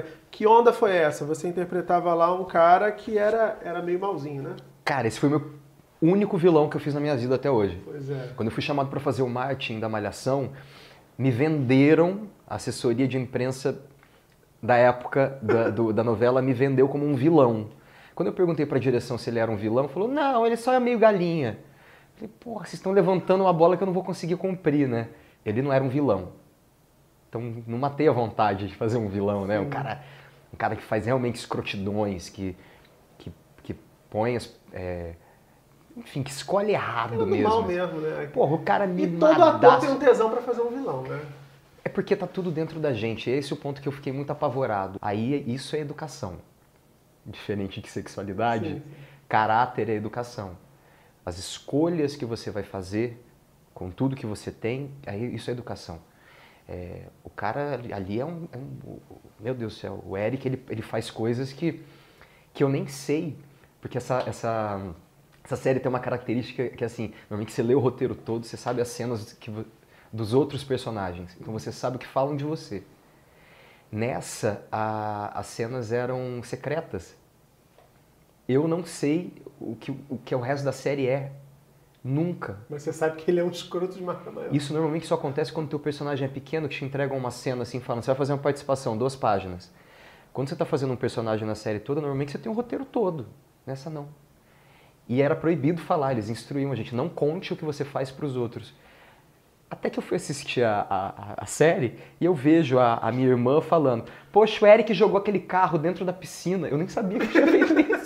secreta. 0.00 0.04
Que 0.30 0.46
onda 0.46 0.72
foi 0.72 0.96
essa? 0.96 1.24
Você 1.24 1.46
interpretava 1.46 2.12
lá 2.14 2.34
um 2.34 2.44
cara 2.44 2.90
que 2.90 3.16
era, 3.16 3.56
era 3.64 3.80
meio 3.80 4.00
malzinho, 4.00 4.42
né? 4.42 4.56
Cara, 4.84 5.06
esse 5.06 5.20
foi 5.20 5.28
o 5.28 5.32
meu 5.32 5.52
único 6.02 6.36
vilão 6.36 6.68
que 6.68 6.76
eu 6.76 6.80
fiz 6.80 6.94
na 6.94 7.00
minha 7.00 7.16
vida 7.16 7.36
até 7.36 7.48
hoje. 7.50 7.80
Pois 7.84 8.10
é. 8.10 8.30
Quando 8.34 8.48
eu 8.48 8.52
fui 8.52 8.62
chamado 8.62 8.88
para 8.90 8.98
fazer 8.98 9.22
o 9.22 9.28
marketing 9.28 9.78
da 9.78 9.88
Malhação, 9.88 10.50
me 11.16 11.30
venderam, 11.30 12.22
a 12.46 12.56
assessoria 12.56 13.06
de 13.06 13.16
imprensa 13.16 13.78
da 14.60 14.76
época 14.76 15.38
da, 15.40 15.70
do- 15.70 15.92
da 15.92 16.02
novela 16.02 16.42
me 16.42 16.52
vendeu 16.52 16.88
como 16.88 17.06
um 17.06 17.14
vilão. 17.14 17.68
Quando 18.14 18.26
eu 18.26 18.32
perguntei 18.32 18.66
para 18.66 18.78
a 18.78 18.80
direção 18.80 19.16
se 19.16 19.30
ele 19.30 19.38
era 19.38 19.50
um 19.50 19.56
vilão, 19.56 19.86
falou: 19.88 20.08
não, 20.08 20.44
ele 20.44 20.56
só 20.56 20.72
é 20.72 20.80
meio 20.80 20.98
galinha. 20.98 21.50
Eu 21.60 22.14
falei: 22.16 22.30
porra, 22.40 22.64
vocês 22.64 22.74
estão 22.74 22.90
levantando 22.90 23.44
uma 23.44 23.52
bola 23.52 23.76
que 23.76 23.82
eu 23.84 23.86
não 23.86 23.92
vou 23.94 24.02
conseguir 24.02 24.34
cumprir, 24.36 24.88
né? 24.88 25.08
Ele 25.46 25.62
não 25.62 25.72
era 25.72 25.84
um 25.84 25.88
vilão. 25.88 26.30
Então 27.28 27.62
não 27.66 27.78
matei 27.78 28.08
a 28.08 28.12
vontade 28.12 28.68
de 28.68 28.74
fazer 28.74 28.96
um 28.98 29.08
vilão, 29.08 29.46
né? 29.46 29.60
Um 29.60 29.68
cara, 29.68 30.02
um 30.52 30.56
cara 30.56 30.74
que 30.76 30.82
faz 30.82 31.06
realmente 31.06 31.36
escrotidões, 31.36 32.28
que, 32.28 32.56
que, 33.18 33.32
que 33.62 33.74
põe 34.10 34.36
as. 34.36 34.54
é, 34.72 35.14
enfim, 35.96 36.22
que 36.22 36.30
escolhe 36.30 36.72
errado 36.72 37.18
do 37.18 37.26
mesmo. 37.26 37.48
mal 37.48 37.62
mesmo, 37.64 37.98
né? 38.00 38.26
Porra, 38.32 38.54
o 38.54 38.58
cara 38.60 38.86
e 38.86 39.06
todo 39.18 39.42
ator 39.42 39.80
tem 39.80 39.90
um 39.90 39.98
tesão 39.98 40.30
pra 40.30 40.40
fazer 40.40 40.62
um 40.62 40.70
vilão, 40.70 41.02
né? 41.02 41.20
É 41.84 41.88
porque 41.88 42.14
tá 42.14 42.26
tudo 42.26 42.50
dentro 42.50 42.78
da 42.78 42.92
gente. 42.92 43.28
Esse 43.28 43.52
é 43.52 43.56
o 43.56 43.58
ponto 43.58 43.80
que 43.80 43.88
eu 43.88 43.92
fiquei 43.92 44.12
muito 44.12 44.30
apavorado. 44.30 44.98
Aí 45.02 45.42
isso 45.52 45.74
é 45.74 45.80
educação. 45.80 46.36
Diferente 47.26 47.80
de 47.80 47.88
sexualidade, 47.88 48.68
Sim, 48.68 48.74
sim. 48.76 48.82
caráter 49.28 49.88
é 49.88 49.94
educação. 49.94 50.56
As 51.26 51.36
escolhas 51.38 52.16
que 52.16 52.24
você 52.24 52.50
vai 52.50 52.62
fazer 52.62 53.22
com 53.74 53.90
tudo 53.90 54.16
que 54.16 54.26
você 54.26 54.50
tem, 54.50 54.90
aí 55.06 55.34
isso 55.34 55.50
é 55.50 55.52
educação. 55.52 55.98
É, 56.68 57.04
o 57.24 57.30
cara 57.30 57.74
ali 57.94 58.20
é 58.20 58.24
um, 58.26 58.48
é 58.52 58.58
um- 58.58 58.98
Meu 59.40 59.54
Deus 59.54 59.74
do 59.74 59.80
céu, 59.80 60.02
o 60.06 60.16
Eric 60.16 60.46
ele, 60.48 60.64
ele 60.68 60.82
faz 60.82 61.10
coisas 61.10 61.52
que, 61.52 61.82
que 62.54 62.64
eu 62.64 62.68
nem 62.68 62.86
sei. 62.88 63.36
Porque 63.80 63.98
essa, 63.98 64.20
essa, 64.26 64.94
essa 65.44 65.56
série 65.56 65.80
tem 65.80 65.88
uma 65.90 66.00
característica 66.00 66.68
que, 66.70 66.84
assim, 66.84 67.12
normalmente 67.30 67.52
você 67.52 67.62
lê 67.62 67.74
o 67.74 67.80
roteiro 67.80 68.14
todo, 68.14 68.44
você 68.46 68.56
sabe 68.56 68.80
as 68.82 68.88
cenas 68.88 69.32
que, 69.34 69.52
dos 70.12 70.34
outros 70.34 70.64
personagens. 70.64 71.36
Então 71.40 71.52
você 71.52 71.72
sabe 71.72 71.96
o 71.96 71.98
que 72.00 72.06
falam 72.06 72.36
de 72.36 72.44
você. 72.44 72.84
Nessa, 73.90 74.66
a- 74.70 75.38
as 75.38 75.46
cenas 75.46 75.92
eram 75.92 76.42
secretas. 76.42 77.14
Eu 78.48 78.66
não 78.66 78.84
sei 78.84 79.32
o 79.60 79.76
que, 79.76 79.90
o 80.08 80.18
que 80.24 80.34
o 80.34 80.40
resto 80.40 80.64
da 80.64 80.72
série 80.72 81.06
é. 81.06 81.32
Nunca. 82.02 82.58
Mas 82.70 82.82
você 82.82 82.92
sabe 82.92 83.16
que 83.16 83.30
ele 83.30 83.40
é 83.40 83.44
um 83.44 83.50
escroto 83.50 83.96
de 83.96 84.02
marca 84.02 84.30
maior. 84.30 84.54
Isso 84.54 84.72
normalmente 84.72 85.06
só 85.06 85.14
acontece 85.14 85.52
quando 85.52 85.66
o 85.66 85.70
teu 85.70 85.78
personagem 85.78 86.26
é 86.26 86.28
pequeno, 86.30 86.68
que 86.68 86.76
te 86.76 86.84
entregam 86.84 87.16
uma 87.16 87.30
cena 87.30 87.62
assim, 87.62 87.80
falando, 87.80 88.02
você 88.02 88.10
vai 88.10 88.16
fazer 88.16 88.32
uma 88.32 88.38
participação, 88.38 88.96
duas 88.96 89.16
páginas. 89.16 89.70
Quando 90.32 90.48
você 90.48 90.54
está 90.54 90.64
fazendo 90.64 90.92
um 90.92 90.96
personagem 90.96 91.46
na 91.46 91.54
série 91.54 91.80
toda, 91.80 92.00
normalmente 92.00 92.32
você 92.32 92.38
tem 92.38 92.50
um 92.50 92.54
roteiro 92.54 92.84
todo. 92.84 93.26
Nessa 93.66 93.90
não. 93.90 94.08
E 95.08 95.20
era 95.22 95.34
proibido 95.34 95.80
falar, 95.80 96.12
eles 96.12 96.28
instruíam 96.28 96.70
a 96.70 96.74
gente, 96.74 96.94
não 96.94 97.08
conte 97.08 97.52
o 97.52 97.56
que 97.56 97.64
você 97.64 97.84
faz 97.84 98.10
para 98.10 98.26
os 98.26 98.36
outros. 98.36 98.74
Até 99.70 99.90
que 99.90 99.98
eu 99.98 100.02
fui 100.02 100.16
assistir 100.16 100.62
a, 100.62 100.86
a, 100.88 101.34
a 101.42 101.46
série 101.46 101.98
e 102.20 102.24
eu 102.24 102.34
vejo 102.34 102.78
a, 102.78 102.94
a 102.96 103.12
minha 103.12 103.28
irmã 103.28 103.60
falando, 103.60 104.04
poxa, 104.32 104.64
o 104.64 104.68
Eric 104.68 104.94
jogou 104.94 105.18
aquele 105.18 105.40
carro 105.40 105.78
dentro 105.78 106.04
da 106.04 106.12
piscina. 106.12 106.68
Eu 106.68 106.78
nem 106.78 106.88
sabia 106.88 107.18
que 107.18 107.28
tinha 107.28 107.44
feito 107.48 107.78
isso. 107.80 107.97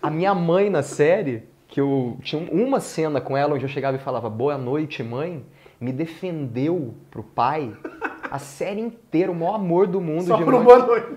A 0.00 0.10
minha 0.10 0.34
mãe 0.34 0.70
na 0.70 0.82
série, 0.82 1.48
que 1.66 1.80
eu 1.80 2.18
tinha 2.22 2.40
uma 2.50 2.80
cena 2.80 3.20
com 3.20 3.36
ela 3.36 3.54
onde 3.54 3.64
eu 3.64 3.68
chegava 3.68 3.96
e 3.96 4.00
falava 4.00 4.30
boa 4.30 4.56
noite, 4.56 5.02
mãe, 5.02 5.44
me 5.80 5.92
defendeu 5.92 6.94
pro 7.10 7.22
pai 7.22 7.76
a 8.30 8.38
série 8.38 8.80
inteira, 8.80 9.30
o 9.30 9.34
maior 9.34 9.54
amor 9.54 9.86
do 9.86 10.00
mundo 10.00 10.26
Só 10.26 10.36
de 10.36 10.44
por 10.44 10.52
mãe. 10.52 10.62
uma 10.62 10.78
noite. 10.78 11.16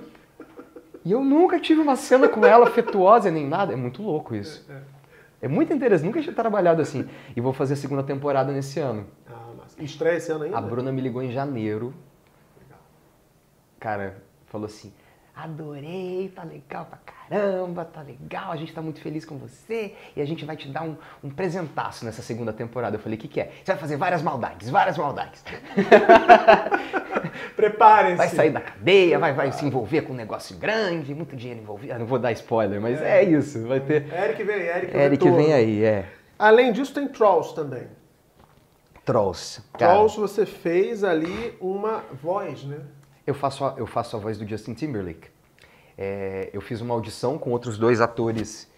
E 1.04 1.12
eu 1.12 1.24
nunca 1.24 1.60
tive 1.60 1.82
uma 1.82 1.96
cena 1.96 2.28
com 2.28 2.46
ela 2.46 2.68
afetuosa 2.68 3.32
nem 3.32 3.48
nada. 3.48 3.74
É 3.74 3.76
muito 3.76 4.04
louco 4.04 4.36
isso. 4.36 4.70
É 5.42 5.48
muito 5.48 5.74
interessante, 5.74 6.06
nunca 6.06 6.22
tinha 6.22 6.36
trabalhado 6.36 6.82
assim. 6.82 7.08
E 7.36 7.42
vou 7.42 7.54
fazer 7.54 7.74
a 7.74 7.78
segunda 7.78 8.04
temporada 8.04 8.52
nesse 8.52 8.80
ano. 8.80 9.08
Ah, 9.28 9.48
mas 9.58 9.76
estreia 9.80 10.18
esse 10.18 10.32
ano 10.32 10.44
ainda? 10.44 10.58
A 10.58 10.62
Bruna 10.62 10.92
me 10.92 11.02
ligou 11.02 11.24
em 11.24 11.32
janeiro. 11.32 11.94
Cara, 13.80 14.22
falou 14.46 14.68
assim: 14.68 14.94
adorei, 15.36 16.32
tá 16.36 16.44
legal 16.44 16.86
pra 16.86 17.00
caramba, 17.00 17.86
tá 17.86 18.02
legal, 18.02 18.52
a 18.52 18.56
gente 18.56 18.74
tá 18.74 18.82
muito 18.82 19.02
feliz 19.02 19.24
com 19.26 19.38
você 19.38 19.96
e 20.16 20.22
a 20.22 20.26
gente 20.26 20.44
vai 20.46 20.56
te 20.56 20.68
dar 20.68 20.84
um, 20.84 20.96
um 21.24 21.30
presentaço 21.30 22.06
nessa 22.06 22.22
segunda 22.22 22.52
temporada. 22.52 22.96
Eu 22.98 23.00
falei, 23.00 23.18
o 23.18 23.22
que, 23.22 23.28
que 23.28 23.40
é? 23.40 23.52
Você 23.64 23.72
vai 23.72 23.78
fazer 23.78 23.98
várias 23.98 24.22
maldades, 24.22 24.70
várias 24.70 24.98
maldades. 24.98 25.44
Preparem-se. 27.56 28.18
Vai 28.18 28.30
sair 28.30 28.52
da 28.52 28.62
cadeia, 28.62 29.18
vai, 29.20 29.34
vai 29.34 29.52
se 29.52 29.66
envolver 29.66 30.02
com 30.02 30.14
um 30.14 30.16
negócio 30.16 30.58
grande, 30.58 31.14
muito 31.14 31.36
dinheiro 31.36 31.62
envolvido. 31.62 31.94
Ah, 31.94 32.00
não 32.00 32.06
vou 32.06 32.20
dar 32.20 32.32
spoiler, 32.34 32.82
mas 32.82 33.02
é, 33.02 33.24
isso, 33.24 33.66
vai 33.68 33.80
ter... 33.80 34.12
Eric 34.14 34.44
vem, 34.44 34.62
Eric, 34.62 34.98
Eric 34.98 35.30
vem 35.30 35.54
aí, 35.54 35.84
é. 35.84 36.06
Além 36.38 36.72
disso, 36.72 36.94
tem 36.94 37.08
Trolls 37.08 37.54
também. 37.54 37.88
Trolls. 39.06 39.62
Cara, 39.74 39.94
Trolls, 39.94 40.20
você 40.20 40.46
fez 40.46 41.04
ali 41.04 41.56
uma 41.60 42.04
voz, 42.22 42.64
né? 42.64 42.80
Eu 43.26 43.34
faço 43.34 43.64
a, 43.66 43.76
eu 43.78 43.86
faço 43.86 44.16
a 44.16 44.20
voz 44.20 44.38
do 44.38 44.48
Justin 44.48 44.74
Timberlake. 44.74 45.30
É, 45.98 46.50
eu 46.54 46.62
fiz 46.62 46.82
uma 46.82 46.94
audição 46.94 47.38
com 47.38 47.52
outros 47.52 47.78
dois 47.78 48.02
atores 48.02 48.70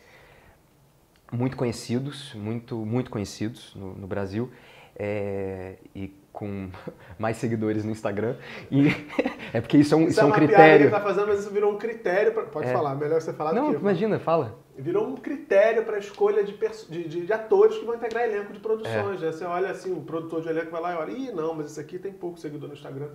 muito 1.32 1.58
conhecidos, 1.58 2.34
muito, 2.36 2.76
muito 2.78 3.10
conhecidos 3.10 3.74
no, 3.76 3.96
no 3.96 4.08
Brasil, 4.08 4.52
é, 4.96 5.76
e 5.96 6.14
com 6.32 6.70
mais 7.18 7.38
seguidores 7.38 7.84
no 7.86 7.92
Instagram. 7.92 8.36
E 8.70 8.88
é 9.54 9.62
porque 9.62 9.78
isso 9.78 9.94
é 9.94 9.98
um, 9.98 10.08
isso 10.08 10.20
é 10.20 10.26
um 10.26 10.32
que 10.32 10.38
critério. 10.40 10.86
ele 10.86 10.92
tá 10.92 11.00
fazendo, 11.00 11.28
mas 11.28 11.40
isso 11.40 11.50
virou 11.52 11.72
um 11.74 11.78
critério. 11.78 12.34
Pra... 12.34 12.44
Pode 12.44 12.68
É. 12.68 12.74
falar, 12.74 12.96
melhor 12.96 13.22
você 13.22 13.32
falar 13.34 13.52
do 13.52 13.56
Não, 13.56 13.70
que 13.70 13.76
eu. 13.76 13.80
imagina, 13.80 14.20
fala. 14.20 14.60
Virou 14.78 15.08
um 15.08 15.16
critério 15.16 15.84
para 15.86 15.98
escolha 16.00 16.44
de, 16.44 16.58
de, 16.90 17.08
de- 17.08 17.26
de 17.28 17.34
atores 17.34 17.78
que 17.78 17.86
vão 17.86 17.96
integrar 17.96 18.24
elenco 18.24 18.52
de 18.52 18.60
produções. 18.60 19.22
É. 19.22 19.26
né? 19.28 19.32
Você 19.32 19.46
olha 19.46 19.70
assim, 19.72 19.92
o 19.94 20.02
produtor 20.02 20.42
de 20.42 20.50
elenco 20.50 20.72
vai 20.72 20.82
lá 20.82 20.94
e 20.94 20.98
olha, 20.98 21.12
ih, 21.12 21.32
não, 21.32 21.54
mas 21.54 21.68
esse 21.68 21.80
aqui 21.80 21.98
tem 22.00 22.12
pouco 22.12 22.40
seguidor 22.40 22.68
no 22.68 22.74
Instagram. 22.76 23.10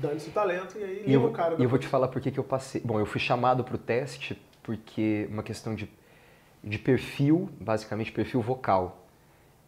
Dane-se 0.00 0.28
o 0.28 0.32
talento 0.32 0.78
e 0.78 0.84
aí 0.84 1.04
E 1.06 1.12
eu, 1.12 1.24
o 1.24 1.32
cara. 1.32 1.56
e 1.58 1.62
eu 1.62 1.68
vou 1.68 1.78
te 1.78 1.86
falar 1.86 2.08
por 2.08 2.20
que 2.20 2.36
eu 2.36 2.44
passei. 2.44 2.80
Bom, 2.84 2.98
eu 2.98 3.06
fui 3.06 3.20
chamado 3.20 3.62
para 3.64 3.74
o 3.74 3.78
teste 3.78 4.40
porque 4.62 5.28
uma 5.30 5.42
questão 5.42 5.74
de, 5.74 5.88
de 6.62 6.78
perfil, 6.78 7.48
basicamente 7.60 8.10
perfil 8.12 8.40
vocal. 8.40 9.06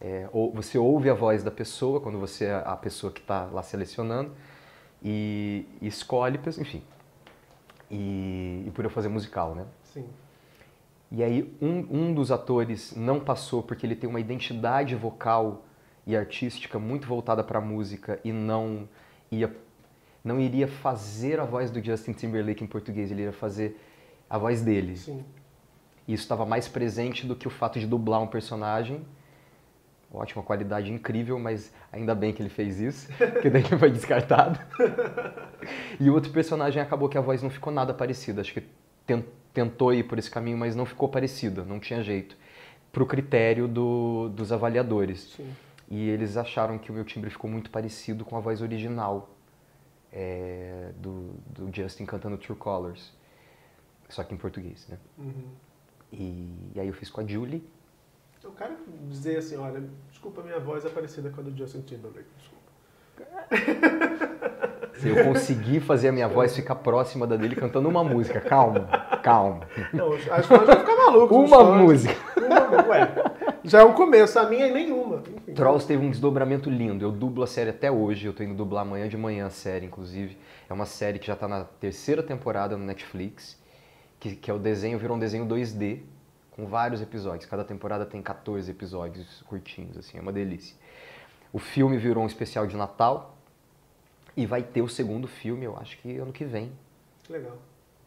É, 0.00 0.28
ou 0.32 0.52
você 0.52 0.76
ouve 0.76 1.08
a 1.08 1.14
voz 1.14 1.42
da 1.42 1.50
pessoa 1.50 2.00
quando 2.00 2.18
você 2.18 2.46
é 2.46 2.62
a 2.64 2.76
pessoa 2.76 3.10
que 3.12 3.20
está 3.20 3.44
lá 3.46 3.62
selecionando 3.62 4.32
e, 5.02 5.66
e 5.80 5.86
escolhe, 5.86 6.38
enfim. 6.58 6.82
E, 7.90 8.64
e 8.66 8.70
por 8.74 8.84
eu 8.84 8.90
fazer 8.90 9.08
musical, 9.08 9.54
né? 9.54 9.64
Sim. 9.84 10.06
E 11.10 11.22
aí 11.22 11.56
um, 11.62 12.08
um 12.08 12.14
dos 12.14 12.32
atores 12.32 12.94
não 12.96 13.20
passou 13.20 13.62
porque 13.62 13.86
ele 13.86 13.94
tem 13.94 14.08
uma 14.10 14.20
identidade 14.20 14.94
vocal 14.94 15.64
e 16.06 16.16
artística 16.16 16.78
muito 16.78 17.06
voltada 17.06 17.42
para 17.44 17.58
a 17.58 17.62
música 17.62 18.20
e 18.24 18.32
não 18.32 18.88
ia 19.30 19.54
não 20.26 20.40
iria 20.40 20.66
fazer 20.66 21.38
a 21.38 21.44
voz 21.44 21.70
do 21.70 21.82
Justin 21.82 22.12
Timberlake 22.12 22.64
em 22.64 22.66
português, 22.66 23.10
ele 23.12 23.20
iria 23.22 23.32
fazer 23.32 23.80
a 24.28 24.36
voz 24.36 24.60
dele. 24.60 24.96
Sim. 24.96 25.24
E 26.08 26.12
isso 26.14 26.24
estava 26.24 26.44
mais 26.44 26.66
presente 26.66 27.24
do 27.26 27.36
que 27.36 27.46
o 27.46 27.50
fato 27.50 27.78
de 27.78 27.86
dublar 27.86 28.20
um 28.20 28.26
personagem. 28.26 29.06
Ótima 30.12 30.42
qualidade, 30.42 30.92
incrível, 30.92 31.38
mas 31.38 31.72
ainda 31.92 32.14
bem 32.14 32.32
que 32.32 32.42
ele 32.42 32.48
fez 32.48 32.80
isso, 32.80 33.08
que 33.40 33.48
daí 33.50 33.62
ele 33.64 33.78
foi 33.78 33.90
descartado. 33.90 34.58
e 36.00 36.08
o 36.10 36.14
outro 36.14 36.32
personagem 36.32 36.80
acabou 36.82 37.08
que 37.08 37.18
a 37.18 37.20
voz 37.20 37.42
não 37.42 37.50
ficou 37.50 37.72
nada 37.72 37.94
parecida. 37.94 38.40
Acho 38.40 38.52
que 38.52 38.62
ten- 39.06 39.24
tentou 39.54 39.92
ir 39.94 40.04
por 40.04 40.18
esse 40.18 40.30
caminho, 40.30 40.58
mas 40.58 40.74
não 40.74 40.86
ficou 40.86 41.08
parecida, 41.08 41.64
não 41.64 41.78
tinha 41.78 42.02
jeito. 42.02 42.36
Pro 42.92 43.06
critério 43.06 43.68
do- 43.68 44.28
dos 44.30 44.50
avaliadores. 44.52 45.34
Sim. 45.36 45.48
E 45.88 46.08
eles 46.08 46.36
acharam 46.36 46.78
que 46.78 46.90
o 46.90 46.94
meu 46.94 47.04
timbre 47.04 47.30
ficou 47.30 47.48
muito 47.48 47.70
parecido 47.70 48.24
com 48.24 48.36
a 48.36 48.40
voz 48.40 48.60
original 48.60 49.28
é, 50.16 50.92
do, 50.96 51.34
do 51.50 51.70
Justin 51.70 52.06
cantando 52.06 52.38
True 52.38 52.56
Colors. 52.56 53.12
Só 54.08 54.24
que 54.24 54.34
em 54.34 54.38
português, 54.38 54.86
né? 54.88 54.96
Uhum. 55.18 55.50
E, 56.10 56.72
e 56.74 56.80
aí 56.80 56.88
eu 56.88 56.94
fiz 56.94 57.10
com 57.10 57.20
a 57.20 57.26
Julie. 57.26 57.62
O 58.42 58.52
cara 58.52 58.76
dizer 59.08 59.38
assim, 59.38 59.56
olha, 59.56 59.82
desculpa, 60.08 60.40
minha 60.40 60.60
voz 60.60 60.84
é 60.86 60.88
parecida 60.88 61.28
com 61.30 61.40
a 61.40 61.44
do 61.44 61.54
Justin 61.56 61.82
Timberlake. 61.82 62.28
Desculpa. 62.38 62.64
Se 64.98 65.08
eu 65.08 65.24
conseguir 65.24 65.80
fazer 65.80 66.08
a 66.08 66.12
minha 66.12 66.28
voz 66.28 66.54
ficar 66.54 66.76
próxima 66.76 67.26
da 67.26 67.36
dele 67.36 67.54
cantando 67.54 67.88
uma 67.88 68.02
música. 68.02 68.40
Calma, 68.40 68.86
calma. 69.22 69.66
Não, 69.92 70.12
as 70.14 70.46
fãs 70.46 70.64
vão 70.64 70.76
ficar 70.78 70.96
malucos. 70.96 71.36
os 71.36 71.52
Uma 71.52 71.64
música. 71.76 72.14
Uma, 72.36 72.88
ué, 72.88 73.12
já 73.64 73.80
é 73.80 73.84
um 73.84 73.92
começo, 73.92 74.38
a 74.38 74.48
minha 74.48 74.68
é 74.68 74.72
nenhuma. 74.72 75.05
Trolls 75.56 75.86
teve 75.86 76.04
um 76.04 76.10
desdobramento 76.10 76.68
lindo. 76.68 77.02
Eu 77.02 77.10
dublo 77.10 77.42
a 77.42 77.46
série 77.46 77.70
até 77.70 77.90
hoje. 77.90 78.26
Eu 78.26 78.34
tô 78.34 78.42
indo 78.42 78.54
dublar 78.54 78.82
amanhã 78.82 79.08
de 79.08 79.16
manhã 79.16 79.46
a 79.46 79.50
série, 79.50 79.86
inclusive. 79.86 80.36
É 80.68 80.72
uma 80.72 80.84
série 80.84 81.18
que 81.18 81.26
já 81.26 81.34
tá 81.34 81.48
na 81.48 81.64
terceira 81.64 82.22
temporada 82.22 82.76
no 82.76 82.84
Netflix. 82.84 83.58
Que, 84.20 84.36
que 84.36 84.50
é 84.50 84.54
o 84.54 84.58
desenho, 84.58 84.98
virou 84.98 85.16
um 85.16 85.20
desenho 85.20 85.46
2D, 85.46 86.00
com 86.50 86.66
vários 86.66 87.00
episódios. 87.00 87.48
Cada 87.48 87.64
temporada 87.64 88.04
tem 88.04 88.20
14 88.22 88.70
episódios 88.70 89.42
curtinhos, 89.42 89.96
assim, 89.96 90.16
é 90.18 90.20
uma 90.20 90.32
delícia. 90.32 90.76
O 91.52 91.58
filme 91.58 91.96
virou 91.96 92.22
um 92.22 92.26
especial 92.26 92.66
de 92.66 92.76
Natal. 92.76 93.36
E 94.36 94.44
vai 94.44 94.62
ter 94.62 94.82
o 94.82 94.88
segundo 94.88 95.26
filme, 95.26 95.64
eu 95.64 95.78
acho 95.78 95.96
que 95.98 96.18
ano 96.18 96.30
que 96.30 96.44
vem. 96.44 96.70
Legal. 97.30 97.56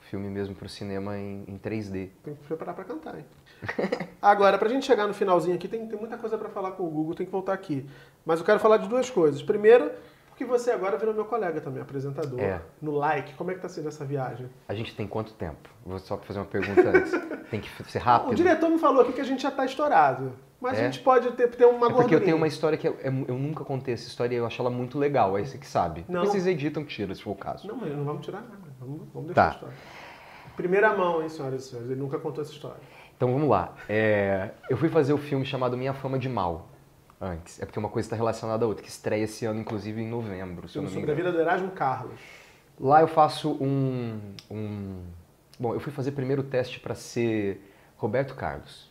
Filme 0.01 0.29
mesmo 0.29 0.53
pro 0.53 0.69
cinema 0.69 1.17
em, 1.17 1.43
em 1.47 1.57
3D. 1.57 2.09
Tem 2.23 2.35
que 2.35 2.43
preparar 2.43 2.75
pra 2.75 2.85
cantar, 2.85 3.17
hein? 3.17 3.25
Agora, 4.21 4.57
pra 4.57 4.69
gente 4.69 4.85
chegar 4.85 5.07
no 5.07 5.13
finalzinho 5.13 5.55
aqui, 5.55 5.67
tem, 5.67 5.87
tem 5.87 5.97
muita 5.99 6.17
coisa 6.17 6.37
pra 6.37 6.49
falar 6.49 6.71
com 6.71 6.83
o 6.83 6.89
Google, 6.89 7.15
tem 7.15 7.25
que 7.25 7.31
voltar 7.31 7.53
aqui. 7.53 7.85
Mas 8.25 8.39
eu 8.39 8.45
quero 8.45 8.59
falar 8.59 8.77
de 8.77 8.87
duas 8.87 9.09
coisas. 9.09 9.41
Primeiro, 9.41 9.91
porque 10.29 10.45
você 10.45 10.71
agora 10.71 10.97
virou 10.97 11.13
meu 11.13 11.25
colega 11.25 11.59
também, 11.61 11.81
apresentador. 11.81 12.39
É. 12.39 12.61
No 12.81 12.91
like. 12.91 13.33
Como 13.35 13.51
é 13.51 13.53
que 13.55 13.61
tá 13.61 13.69
sendo 13.69 13.87
essa 13.89 14.05
viagem? 14.05 14.49
A 14.67 14.73
gente 14.73 14.95
tem 14.95 15.07
quanto 15.07 15.33
tempo? 15.33 15.69
Vou 15.85 15.99
só 15.99 16.17
fazer 16.17 16.39
uma 16.39 16.45
pergunta 16.45 16.81
antes. 16.89 17.11
Tem 17.49 17.59
que 17.59 17.67
ser 17.89 17.97
rápido? 17.97 18.31
O 18.31 18.35
diretor 18.35 18.69
me 18.69 18.77
falou 18.77 19.01
aqui 19.01 19.11
que 19.11 19.21
a 19.21 19.23
gente 19.23 19.41
já 19.41 19.49
tá 19.49 19.65
estourado. 19.65 20.33
Mas 20.61 20.77
a 20.77 20.81
É? 20.81 20.85
gente 20.85 20.99
pode 20.99 21.31
ter, 21.31 21.47
ter 21.49 21.65
uma 21.65 21.87
É 21.87 21.93
porque 21.93 22.13
eu 22.13 22.21
tenho 22.23 22.37
uma 22.37 22.45
história 22.47 22.77
que 22.77 22.87
eu, 22.87 22.95
é 23.01 23.07
eu 23.07 23.35
nunca 23.39 23.63
contei 23.65 23.95
essa 23.95 24.07
história 24.07 24.35
e 24.35 24.37
eu 24.37 24.45
acho 24.45 24.61
ela 24.61 24.69
muito 24.69 24.99
legal, 24.99 25.35
aí 25.35 25.47
você 25.47 25.57
que 25.57 25.65
sabe. 25.65 26.05
Não. 26.07 26.23
Vocês 26.23 26.45
editam, 26.45 26.85
tira, 26.85 27.15
se 27.15 27.23
for 27.23 27.31
o 27.31 27.35
caso. 27.35 27.67
Não, 27.67 27.75
mas 27.75 27.91
não 27.95 28.03
vamos 28.03 28.23
tirar 28.23 28.41
nada. 28.41 28.67
Vamos, 28.79 29.01
vamos 29.11 29.27
deixar 29.29 29.41
Tá. 29.41 29.47
a 29.49 29.53
história. 29.55 29.75
Primeira 30.55 30.95
mão, 30.95 31.23
hein, 31.23 31.29
senhoras 31.29 31.65
e 31.65 31.69
senhores. 31.69 31.89
Ele 31.89 31.99
nunca 31.99 32.19
contou 32.19 32.43
essa 32.43 32.51
história. 32.51 32.81
Então 33.19 33.33
vamos 33.33 33.49
lá. 33.49 33.75
É, 33.89 34.51
eu 34.69 34.77
fui 34.77 34.87
fazer 34.87 35.11
o 35.11 35.17
filme 35.17 35.45
chamado 35.45 35.75
Minha 35.75 35.93
Fama 35.93 36.17
de 36.17 36.29
Mal 36.29 36.69
antes. 37.19 37.61
É 37.61 37.65
porque 37.65 37.77
uma 37.77 37.89
coisa 37.89 38.05
está 38.05 38.15
relacionada 38.15 38.63
à 38.63 38.67
outra, 38.67 38.81
que 38.81 38.89
estreia 38.89 39.25
esse 39.25 39.45
ano, 39.45 39.59
inclusive, 39.59 40.01
em 40.01 40.07
novembro, 40.07 40.69
se 40.69 40.77
eu 40.77 40.81
não 40.83 40.89
me 40.89 40.95
sobre 40.95 41.11
a 41.11 41.13
vida 41.13 41.29
do 41.29 41.37
Erasmo 41.37 41.69
Carlos. 41.71 42.17
Lá 42.79 43.01
eu 43.01 43.09
faço 43.09 43.57
um, 43.61 44.21
um- 44.49 45.01
Bom, 45.59 45.73
eu 45.73 45.81
fui 45.81 45.91
fazer 45.91 46.13
primeiro 46.13 46.43
o 46.43 46.45
teste 46.45 46.79
para 46.79 46.95
ser 46.95 47.69
Roberto 47.97 48.35
Carlos. 48.35 48.89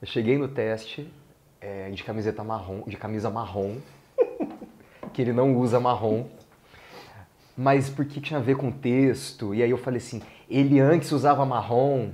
Eu 0.00 0.08
cheguei 0.08 0.38
no 0.38 0.48
teste 0.48 1.12
é, 1.60 1.90
de 1.90 2.02
camiseta 2.02 2.42
marrom, 2.42 2.84
de 2.86 2.96
camisa 2.96 3.28
marrom, 3.28 3.76
que 5.12 5.20
ele 5.20 5.34
não 5.34 5.54
usa 5.58 5.78
marrom, 5.78 6.24
mas 7.54 7.90
porque 7.90 8.18
tinha 8.18 8.40
a 8.40 8.42
ver 8.42 8.56
com 8.56 8.68
o 8.68 8.72
texto. 8.72 9.54
E 9.54 9.62
aí 9.62 9.68
eu 9.70 9.76
falei 9.76 9.98
assim, 9.98 10.22
ele 10.48 10.80
antes 10.80 11.12
usava 11.12 11.44
marrom, 11.44 12.12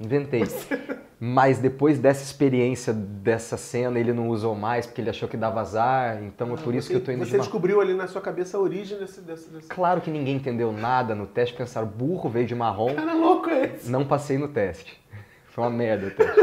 inventei. 0.00 0.42
Mas 1.26 1.58
depois 1.58 1.98
dessa 1.98 2.22
experiência 2.22 2.92
dessa 2.92 3.56
cena, 3.56 3.98
ele 3.98 4.12
não 4.12 4.28
usou 4.28 4.54
mais 4.54 4.84
porque 4.84 5.00
ele 5.00 5.08
achou 5.08 5.26
que 5.28 5.36
dava 5.36 5.60
azar. 5.60 6.22
Então 6.22 6.52
é 6.52 6.56
por 6.56 6.74
isso 6.74 6.88
você, 6.88 6.92
que 6.94 7.00
eu 7.00 7.04
tô 7.04 7.12
indo 7.12 7.20
de 7.24 7.30
Você 7.30 7.36
marrom. 7.36 7.42
descobriu 7.44 7.80
ali 7.80 7.94
na 7.94 8.06
sua 8.06 8.20
cabeça 8.20 8.58
a 8.58 8.60
origem 8.60 8.98
desse... 8.98 9.20
desse, 9.22 9.48
desse... 9.48 9.68
Claro 9.68 10.00
que 10.00 10.10
ninguém 10.10 10.36
entendeu 10.36 10.70
nada 10.72 11.14
no 11.14 11.26
teste, 11.26 11.56
pensaram, 11.56 11.86
burro 11.86 12.28
veio 12.28 12.46
de 12.46 12.54
marrom, 12.54 12.94
Cara 12.94 13.14
louco 13.14 13.48
é 13.48 13.74
esse? 13.74 13.90
não 13.90 14.04
passei 14.04 14.36
no 14.36 14.48
teste. 14.48 15.00
Foi 15.48 15.64
uma 15.64 15.70
merda 15.70 16.08
o 16.08 16.10
teste. 16.10 16.40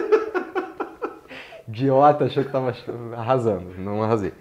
Idiota, 1.67 2.25
achou 2.25 2.43
que 2.43 2.51
tava 2.51 2.73
arrasando, 3.15 3.75
não 3.77 4.01
arrasei. 4.03 4.33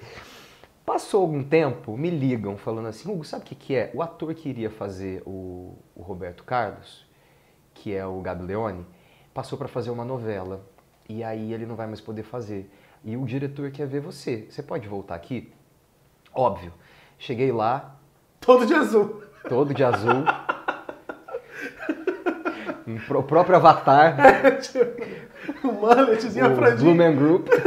Passou 0.84 1.22
algum 1.22 1.42
tempo, 1.44 1.96
me 1.96 2.10
ligam 2.10 2.56
falando 2.56 2.88
assim, 2.88 3.10
Hugo, 3.10 3.24
sabe 3.24 3.44
o 3.44 3.46
que, 3.46 3.54
que 3.54 3.74
é? 3.76 3.90
O 3.94 4.02
ator 4.02 4.32
que 4.34 4.48
iria 4.48 4.70
fazer 4.70 5.22
o, 5.24 5.76
o 5.94 6.02
Roberto 6.02 6.42
Carlos, 6.44 7.06
que 7.74 7.94
é 7.94 8.04
o 8.04 8.20
Gabi 8.20 8.44
Leone, 8.44 8.84
passou 9.34 9.56
para 9.58 9.68
fazer 9.68 9.90
uma 9.90 10.04
novela. 10.04 10.64
E 11.08 11.22
aí 11.24 11.52
ele 11.52 11.66
não 11.66 11.74
vai 11.76 11.86
mais 11.86 12.00
poder 12.00 12.22
fazer. 12.22 12.70
E 13.04 13.16
o 13.16 13.24
diretor 13.24 13.70
quer 13.70 13.86
ver 13.86 14.00
você. 14.00 14.46
Você 14.48 14.62
pode 14.62 14.86
voltar 14.88 15.14
aqui? 15.14 15.52
Óbvio. 16.34 16.72
Cheguei 17.18 17.50
lá, 17.52 17.96
Todo 18.40 18.64
de 18.66 18.74
azul. 18.74 19.22
todo 19.48 19.74
de 19.74 19.84
azul. 19.84 20.24
O 23.16 23.22
próprio 23.22 23.56
Avatar, 23.56 24.16
o 25.62 25.66
mulletzinho, 25.72 26.46
a 26.46 26.48
o 26.50 26.56
franjinha. 26.56 26.76
Blue 26.78 26.94
Man 26.94 27.14
Group. 27.16 27.46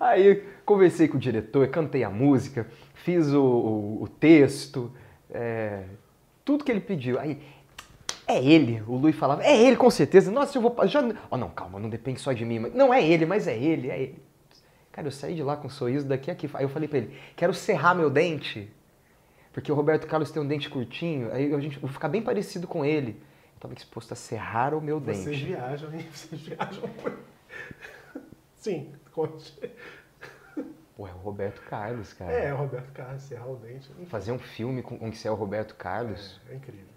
Aí 0.00 0.42
conversei 0.64 1.06
com 1.08 1.16
o 1.16 1.20
diretor, 1.20 1.68
cantei 1.68 2.02
a 2.02 2.10
música, 2.10 2.66
fiz 2.94 3.32
o, 3.32 3.42
o- 3.42 4.02
o 4.02 4.08
texto, 4.08 4.90
é, 5.30 5.84
tudo 6.44 6.64
que 6.64 6.72
ele 6.72 6.80
pediu. 6.80 7.18
Aí, 7.20 7.40
é 8.26 8.42
ele, 8.42 8.82
o 8.86 8.96
Luiz 8.96 9.16
falava, 9.16 9.42
é 9.44 9.56
ele 9.60 9.76
com 9.76 9.90
certeza. 9.90 10.30
Nossa, 10.30 10.56
eu 10.56 10.62
vou. 10.62 10.74
Já... 10.86 11.02
Oh, 11.30 11.36
não, 11.36 11.50
calma, 11.50 11.78
não 11.78 11.88
depende 11.88 12.20
só 12.20 12.32
de 12.32 12.44
mim. 12.44 12.58
Mas... 12.60 12.74
Não 12.74 12.92
é 12.92 13.04
ele, 13.04 13.26
mas 13.26 13.46
é 13.46 13.56
ele, 13.56 13.90
é 13.90 14.00
ele. 14.00 14.22
Cara, 14.92 15.08
eu 15.08 15.12
saí 15.12 15.34
de 15.34 15.42
lá 15.42 15.56
com 15.56 15.66
um 15.66 15.70
sorriso 15.70 16.06
daqui 16.06 16.30
a 16.30 16.34
aqui. 16.34 16.48
Aí 16.54 16.64
eu 16.64 16.68
falei 16.68 16.88
pra 16.88 16.98
ele, 16.98 17.16
quero 17.34 17.54
serrar 17.54 17.96
meu 17.96 18.10
dente 18.10 18.70
Porque 19.52 19.72
o 19.72 19.74
Roberto 19.74 20.06
Carlos 20.06 20.30
tem 20.30 20.40
um 20.42 20.46
dente 20.46 20.68
curtinho, 20.68 21.32
aí 21.32 21.52
a 21.52 21.60
gente 21.60 21.78
vou 21.78 21.88
ficar 21.88 22.08
bem 22.08 22.22
parecido 22.22 22.66
com 22.66 22.84
ele. 22.84 23.20
Eu 23.56 23.60
tava 23.60 23.74
disposto 23.74 24.12
a 24.12 24.16
serrar 24.16 24.74
o 24.74 24.80
meu 24.80 25.00
Vocês 25.00 25.24
dente. 25.24 25.44
viajam, 25.46 25.92
hein? 25.92 26.06
Vocês 26.12 26.40
viajam 26.42 26.88
muito. 27.02 27.18
Sim, 28.56 28.92
conte. 29.12 29.52
Pô, 30.96 31.08
é 31.08 31.12
o 31.12 31.16
Roberto 31.16 31.62
Carlos, 31.62 32.12
cara. 32.12 32.30
É, 32.30 32.52
o 32.52 32.58
Roberto 32.58 32.92
Carlos, 32.92 33.22
serrar 33.22 33.50
o 33.50 33.56
dente. 33.56 33.90
Fazer 34.06 34.30
um 34.30 34.38
filme 34.38 34.82
com, 34.82 34.98
com 34.98 35.10
que 35.10 35.16
você 35.16 35.26
é 35.26 35.30
o 35.30 35.34
Roberto 35.34 35.74
Carlos, 35.74 36.40
É, 36.48 36.52
é 36.52 36.56
incrível. 36.56 36.91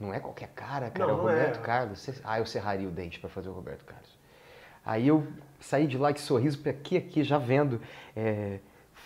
Não 0.00 0.14
é 0.14 0.18
qualquer 0.18 0.48
cara, 0.48 0.90
cara, 0.90 1.12
Não, 1.12 1.18
é 1.18 1.20
o 1.20 1.22
não 1.22 1.28
é. 1.28 1.32
Roberto 1.34 1.60
Carlos. 1.60 2.10
Ah, 2.24 2.38
eu 2.38 2.46
serraria 2.46 2.88
o 2.88 2.90
dente 2.90 3.20
pra 3.20 3.28
fazer 3.28 3.50
o 3.50 3.52
Roberto 3.52 3.84
Carlos. 3.84 4.18
Aí 4.84 5.06
eu 5.06 5.26
saí 5.60 5.86
de 5.86 5.98
lá 5.98 6.10
de 6.10 6.20
sorriso 6.20 6.58
pra 6.58 6.70
aqui, 6.70 6.96
aqui, 6.96 7.22
já 7.22 7.36
vendo 7.36 7.80
é, 8.16 8.60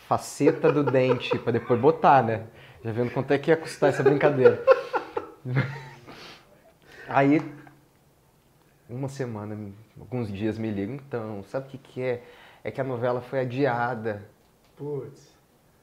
faceta 0.06 0.72
do 0.72 0.84
dente, 0.88 1.36
pra 1.40 1.52
depois 1.52 1.80
botar, 1.80 2.22
né? 2.22 2.46
Já 2.84 2.92
vendo 2.92 3.10
quanto 3.10 3.32
é 3.32 3.38
que 3.38 3.50
ia 3.50 3.56
custar 3.56 3.90
essa 3.90 4.02
brincadeira. 4.04 4.62
Aí, 7.08 7.42
uma 8.88 9.08
semana, 9.08 9.58
alguns 9.98 10.32
dias 10.32 10.56
me 10.58 10.70
ligam, 10.70 10.94
então, 10.94 11.42
sabe 11.44 11.66
o 11.66 11.70
que, 11.70 11.78
que 11.78 12.02
é? 12.02 12.22
É 12.62 12.70
que 12.70 12.80
a 12.80 12.84
novela 12.84 13.20
foi 13.20 13.40
adiada. 13.40 14.22
Putz. 14.76 15.34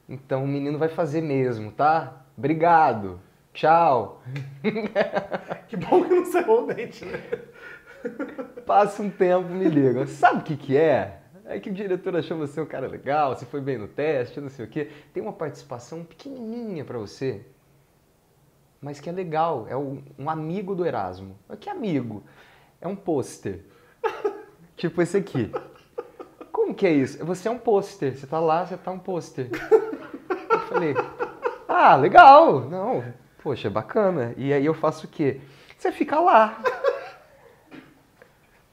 Então 0.08 0.44
o 0.44 0.48
menino 0.48 0.78
vai 0.78 0.90
fazer 0.90 1.22
mesmo, 1.22 1.72
tá? 1.72 2.24
Obrigado. 2.38 3.20
Tchau. 3.54 4.22
Que 5.68 5.78
bom 5.78 6.04
que 6.04 6.14
não 6.14 6.26
serrou 6.26 6.64
o 6.64 6.68
dente, 6.68 7.06
né? 7.06 7.18
Passa 8.66 9.02
um 9.02 9.10
tempo, 9.10 9.48
me 9.48 9.70
liga. 9.70 10.06
Sabe 10.06 10.42
o 10.42 10.44
que 10.44 10.58
que 10.58 10.76
é? 10.76 11.22
É 11.46 11.60
que 11.60 11.70
o 11.70 11.74
diretor 11.74 12.16
achou 12.16 12.38
você 12.38 12.60
um 12.60 12.66
cara 12.66 12.88
legal, 12.88 13.36
você 13.36 13.46
foi 13.46 13.62
bem 13.62 13.78
no 13.78 13.88
teste, 13.88 14.42
não 14.42 14.50
sei 14.50 14.66
o 14.66 14.68
quê. 14.68 14.90
Tem 15.14 15.24
uma 15.24 15.34
participação 15.34 16.04
pequenininha 16.04 16.84
pra 16.84 16.98
você, 16.98 17.46
mas 18.82 19.00
que 19.00 19.10
é 19.10 19.14
legal. 19.14 19.66
É 19.70 19.78
um 19.78 20.30
amigo 20.30 20.76
do 20.76 20.86
Erasmo. 20.86 21.38
Que 21.60 21.70
amigo? 21.70 22.24
É 22.82 22.88
um 22.88 22.96
pôster. 22.96 23.64
tipo 24.76 25.02
esse 25.02 25.16
aqui. 25.16 25.52
Como 26.52 26.74
que 26.74 26.86
é 26.86 26.92
isso? 26.92 27.24
Você 27.26 27.48
é 27.48 27.52
um 27.52 27.60
pôster. 27.60 28.18
Você 28.18 28.28
tá 28.28 28.40
lá, 28.40 28.66
você 28.66 28.76
tá 28.76 28.92
um 28.92 29.00
pôster. 29.00 29.50
Eu 29.52 30.60
falei, 30.68 30.96
ah, 31.68 31.96
legal. 31.96 32.62
Não, 32.62 33.04
poxa, 33.44 33.70
bacana. 33.70 34.34
E 34.38 34.52
aí 34.54 34.66
eu 34.66 34.74
faço 34.74 35.06
o 35.06 35.10
quê? 35.10 35.40
Você 35.78 35.92
fica 35.92 36.20
lá. 36.20 36.62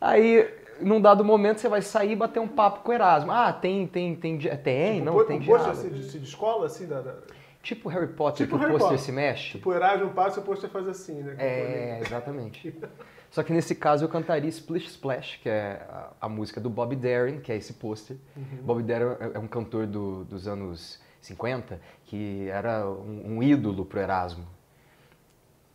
Aí, 0.00 0.48
num 0.80 1.00
dado 1.00 1.24
momento, 1.24 1.58
você 1.58 1.68
vai 1.68 1.82
sair 1.82 2.12
e 2.12 2.16
bater 2.16 2.38
um 2.40 2.48
papo 2.48 2.80
com 2.80 2.90
o 2.90 2.94
Erasmo. 2.94 3.32
Ah, 3.32 3.52
tem, 3.52 3.86
tem, 3.86 4.14
tem, 4.14 4.38
tem, 4.38 5.00
não, 5.00 5.14
Pô- 5.14 5.24
tem 5.24 5.40
o 5.40 5.44
pôster 5.44 5.74
se, 5.74 6.02
se 6.10 6.18
descola 6.18 6.66
assim 6.66 6.86
da. 6.86 7.00
da- 7.00 7.16
Tipo 7.60 7.88
Harry 7.88 8.06
Potter, 8.06 8.46
Tipo 8.46 8.56
que 8.56 8.64
o 8.64 8.68
Harry 8.68 8.72
pôster 8.78 8.90
Potter. 8.90 9.04
se 9.04 9.12
mexe. 9.12 9.50
Tipo, 9.58 9.70
o 9.70 9.74
Erasmo 9.74 10.10
passa 10.10 10.38
e 10.38 10.42
o 10.42 10.46
pôster 10.46 10.70
faz 10.70 10.86
assim, 10.88 11.14
né? 11.22 11.34
É, 11.38 12.00
exatamente. 12.00 12.72
Só 13.30 13.42
que 13.42 13.52
nesse 13.52 13.74
caso 13.74 14.04
eu 14.04 14.08
cantaria 14.08 14.48
Splish 14.48 14.86
Splash, 14.86 15.38
que 15.42 15.48
é 15.50 15.82
a, 15.90 16.10
a 16.22 16.28
música 16.28 16.60
do 16.60 16.70
Bob 16.70 16.94
Darin, 16.96 17.40
que 17.40 17.50
é 17.52 17.56
esse 17.56 17.74
pôster. 17.74 18.16
Bob 18.62 18.82
Darin 18.84 19.16
é- 19.20 19.32
é 19.34 19.38
um 19.38 19.48
cantor 19.48 19.86
do- 19.86 20.24
dos 20.24 20.46
anos 20.46 20.98
50 21.20 21.78
que 22.06 22.48
era 22.48 22.88
um, 22.88 23.36
um 23.36 23.42
ídolo 23.42 23.84
pro 23.84 23.98
Erasmo. 24.00 24.46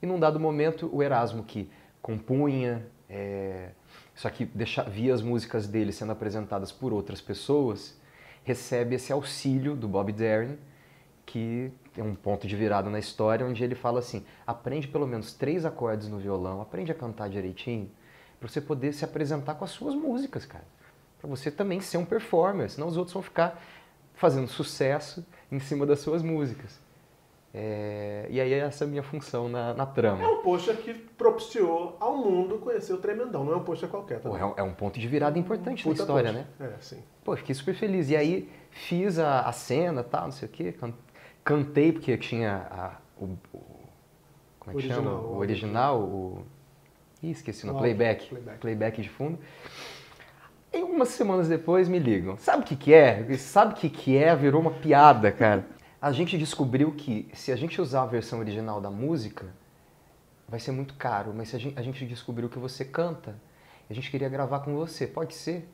E 0.03 0.05
num 0.05 0.19
dado 0.19 0.37
momento, 0.37 0.89
o 0.91 1.01
Erasmo, 1.01 1.45
que 1.45 1.71
compunha, 2.01 2.85
é, 3.09 3.69
só 4.13 4.29
que 4.29 4.43
deixa, 4.43 4.83
via 4.83 5.13
as 5.13 5.21
músicas 5.21 5.65
dele 5.65 5.93
sendo 5.93 6.11
apresentadas 6.11 6.73
por 6.73 6.91
outras 6.91 7.21
pessoas, 7.21 7.97
recebe 8.43 8.95
esse 8.95 9.13
auxílio 9.13 9.77
do 9.77 9.87
Bob 9.87 10.11
Darin, 10.11 10.57
que 11.25 11.71
é 11.97 12.03
um 12.03 12.15
ponto 12.15 12.45
de 12.45 12.53
virada 12.53 12.89
na 12.89 12.99
história, 12.99 13.45
onde 13.45 13.63
ele 13.63 13.75
fala 13.75 13.99
assim: 13.99 14.25
aprende 14.45 14.89
pelo 14.89 15.07
menos 15.07 15.31
três 15.31 15.63
acordes 15.63 16.09
no 16.09 16.19
violão, 16.19 16.61
aprende 16.61 16.91
a 16.91 16.95
cantar 16.95 17.29
direitinho, 17.29 17.89
para 18.41 18.49
você 18.49 18.59
poder 18.59 18.91
se 18.91 19.05
apresentar 19.05 19.55
com 19.55 19.63
as 19.63 19.71
suas 19.71 19.95
músicas, 19.95 20.45
cara. 20.45 20.65
Para 21.17 21.29
você 21.29 21.49
também 21.49 21.79
ser 21.79 21.95
um 21.95 22.03
performer, 22.03 22.69
senão 22.69 22.89
os 22.89 22.97
outros 22.97 23.13
vão 23.13 23.23
ficar 23.23 23.57
fazendo 24.15 24.49
sucesso 24.49 25.25
em 25.49 25.61
cima 25.61 25.85
das 25.85 26.01
suas 26.01 26.21
músicas. 26.21 26.82
É, 27.55 28.25
e 28.31 28.41
aí 28.41 28.51
essa 28.53 28.83
é 28.83 28.87
a 28.87 28.89
minha 28.89 29.03
função 29.03 29.47
na, 29.47 29.75
na 29.75 29.83
É 29.83 29.87
trama. 29.87 30.27
um 30.27 30.41
pôster 30.41 30.75
que 30.77 30.93
propiciou 30.93 31.95
ao 31.99 32.17
mundo 32.17 32.57
conhecer 32.57 32.93
o 32.93 32.97
Tremendão, 32.97 33.43
não 33.43 33.53
é 33.53 33.55
um 33.57 33.63
pôster 33.63 33.87
qualquer. 33.89 34.19
Pô, 34.19 34.29
Também. 34.31 34.41
é, 34.41 34.45
um, 34.45 34.53
é 34.57 34.63
um 34.63 34.73
ponto 34.73 34.99
de 34.99 35.07
virada 35.07 35.37
importante 35.37 35.85
na 35.87 35.91
Puta 35.91 36.01
história, 36.01 36.31
né? 36.31 36.47
pôster. 36.57 36.75
É, 36.77 36.81
sim. 36.81 37.03
Pô, 37.23 37.35
fiquei 37.37 37.53
super 37.53 37.75
feliz. 37.75 38.09
E 38.09 38.15
aí 38.15 38.49
fiz 38.71 39.19
a, 39.19 39.41
a 39.41 39.51
cena, 39.51 40.03
tal, 40.03 40.23
não 40.25 40.31
sei 40.31 40.47
o 40.47 40.51
quê. 40.51 40.71
can- 40.71 40.93
Cantei 41.43 41.91
porque 41.91 42.17
tinha 42.17 42.67
a- 42.71 42.97
o, 43.21 43.25
o- 43.53 43.61
Como 44.59 44.71
é 44.71 44.81
que 44.81 44.87
Original, 44.87 45.03
chama? 45.03 45.19
o 45.19 45.37
original, 45.37 45.99
o. 46.01 46.45
Ih, 47.21 47.31
esqueci, 47.31 47.67
no 47.67 47.77
playback. 47.77 48.27
playback. 48.29 48.57
Playback 48.59 49.01
de 49.01 49.09
fundo. 49.09 49.37
E 50.73 50.81
umas 50.81 51.09
semanas 51.09 51.47
depois 51.47 51.87
me 51.87 51.99
ligam. 51.99 52.35
Sabe 52.37 52.63
o 52.63 52.65
que, 52.65 52.75
que 52.75 52.93
é? 52.93 53.31
Sabe 53.37 53.73
o 53.73 53.75
que, 53.75 53.89
que 53.89 54.17
é? 54.17 54.35
Virou 54.35 54.59
uma 54.59 54.71
piada, 54.71 55.31
cara. 55.31 55.63
A 56.03 56.11
gente 56.11 56.37
descobriu 56.37 56.91
que 56.91 57.29
se 57.33 57.49
a 57.49 57.55
gente 57.55 57.79
usar 57.79 58.01
a 58.01 58.05
versão 58.05 58.39
original 58.39 58.81
da 58.81 58.91
música, 58.91 59.45
vai 60.45 60.59
ser 60.59 60.73
muito 60.73 60.95
caro. 60.95 61.33
Mas 61.33 61.47
se 61.47 61.55
a 61.55 61.59
gente, 61.59 61.79
a 61.79 61.81
gente 61.81 62.05
descobriu 62.05 62.49
que 62.49 62.59
você 62.59 62.83
canta, 62.83 63.39
a 63.89 63.93
gente 63.93 64.11
queria 64.11 64.27
gravar 64.27 64.59
com 64.59 64.75
você. 64.75 65.07
Pode 65.07 65.33
ser? 65.33 65.65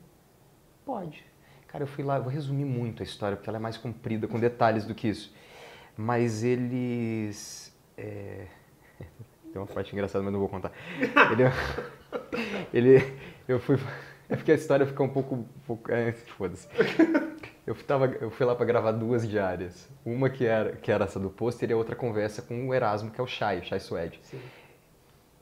Pode. 0.86 1.24
Cara, 1.66 1.82
eu 1.82 1.88
fui 1.88 2.04
lá, 2.04 2.18
eu 2.18 2.22
vou 2.22 2.30
resumir 2.30 2.64
muito 2.64 3.02
a 3.02 3.04
história, 3.04 3.36
porque 3.36 3.50
ela 3.50 3.58
é 3.58 3.60
mais 3.60 3.76
comprida, 3.76 4.28
com 4.28 4.38
detalhes 4.38 4.84
do 4.84 4.94
que 4.94 5.08
isso. 5.08 5.34
Mas 5.96 6.44
eles. 6.44 7.76
é, 7.98 8.46
Tem 9.52 9.60
uma 9.60 9.66
parte 9.66 9.92
engraçada, 9.92 10.22
mas 10.22 10.32
não 10.32 10.38
vou 10.38 10.48
contar. 10.48 10.70
Ele. 11.32 11.42
ele 12.72 13.18
eu 13.48 13.58
fui. 13.58 13.76
É 14.28 14.36
porque 14.36 14.52
a 14.52 14.54
história 14.54 14.86
fica 14.86 15.02
um 15.02 15.08
pouco. 15.08 15.34
um 15.34 15.44
pouco 15.66 15.90
é, 15.90 16.12
Foda-se. 16.12 16.68
Eu, 17.70 17.76
tava, 17.84 18.06
eu 18.06 18.32
fui 18.32 18.44
lá 18.44 18.52
pra 18.56 18.66
gravar 18.66 18.90
duas 18.90 19.28
diárias. 19.28 19.88
Uma 20.04 20.28
que 20.28 20.44
era, 20.44 20.74
que 20.74 20.90
era 20.90 21.04
essa 21.04 21.20
do 21.20 21.30
pôster 21.30 21.70
e 21.70 21.72
a 21.72 21.76
outra 21.76 21.94
conversa 21.94 22.42
com 22.42 22.66
o 22.66 22.74
Erasmo, 22.74 23.12
que 23.12 23.20
é 23.20 23.22
o 23.22 23.28
Shai, 23.28 23.60
o 23.60 23.64
Shai 23.64 23.78
Suede. 23.78 24.18
sim. 24.24 24.40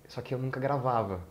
Só 0.06 0.20
que 0.20 0.34
eu 0.34 0.38
nunca 0.38 0.60
gravava. 0.60 1.22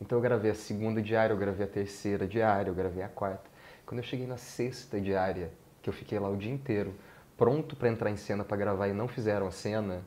Então 0.00 0.16
eu 0.18 0.22
gravei 0.22 0.52
a 0.52 0.54
segunda 0.54 1.02
diária, 1.02 1.34
eu 1.34 1.36
gravei 1.36 1.66
a 1.66 1.68
terceira 1.68 2.28
diária, 2.28 2.70
eu 2.70 2.74
gravei 2.76 3.02
a 3.02 3.08
quarta. 3.08 3.50
Quando 3.84 3.98
eu 3.98 4.04
cheguei 4.04 4.24
na 4.24 4.36
sexta 4.36 5.00
diária, 5.00 5.50
que 5.82 5.90
eu 5.90 5.92
fiquei 5.92 6.16
lá 6.20 6.28
o 6.28 6.36
dia 6.36 6.52
inteiro, 6.52 6.94
pronto 7.36 7.74
pra 7.74 7.88
entrar 7.88 8.08
em 8.08 8.16
cena 8.16 8.44
pra 8.44 8.56
gravar 8.56 8.86
e 8.86 8.92
não 8.92 9.08
fizeram 9.08 9.48
a 9.48 9.50
cena, 9.50 10.00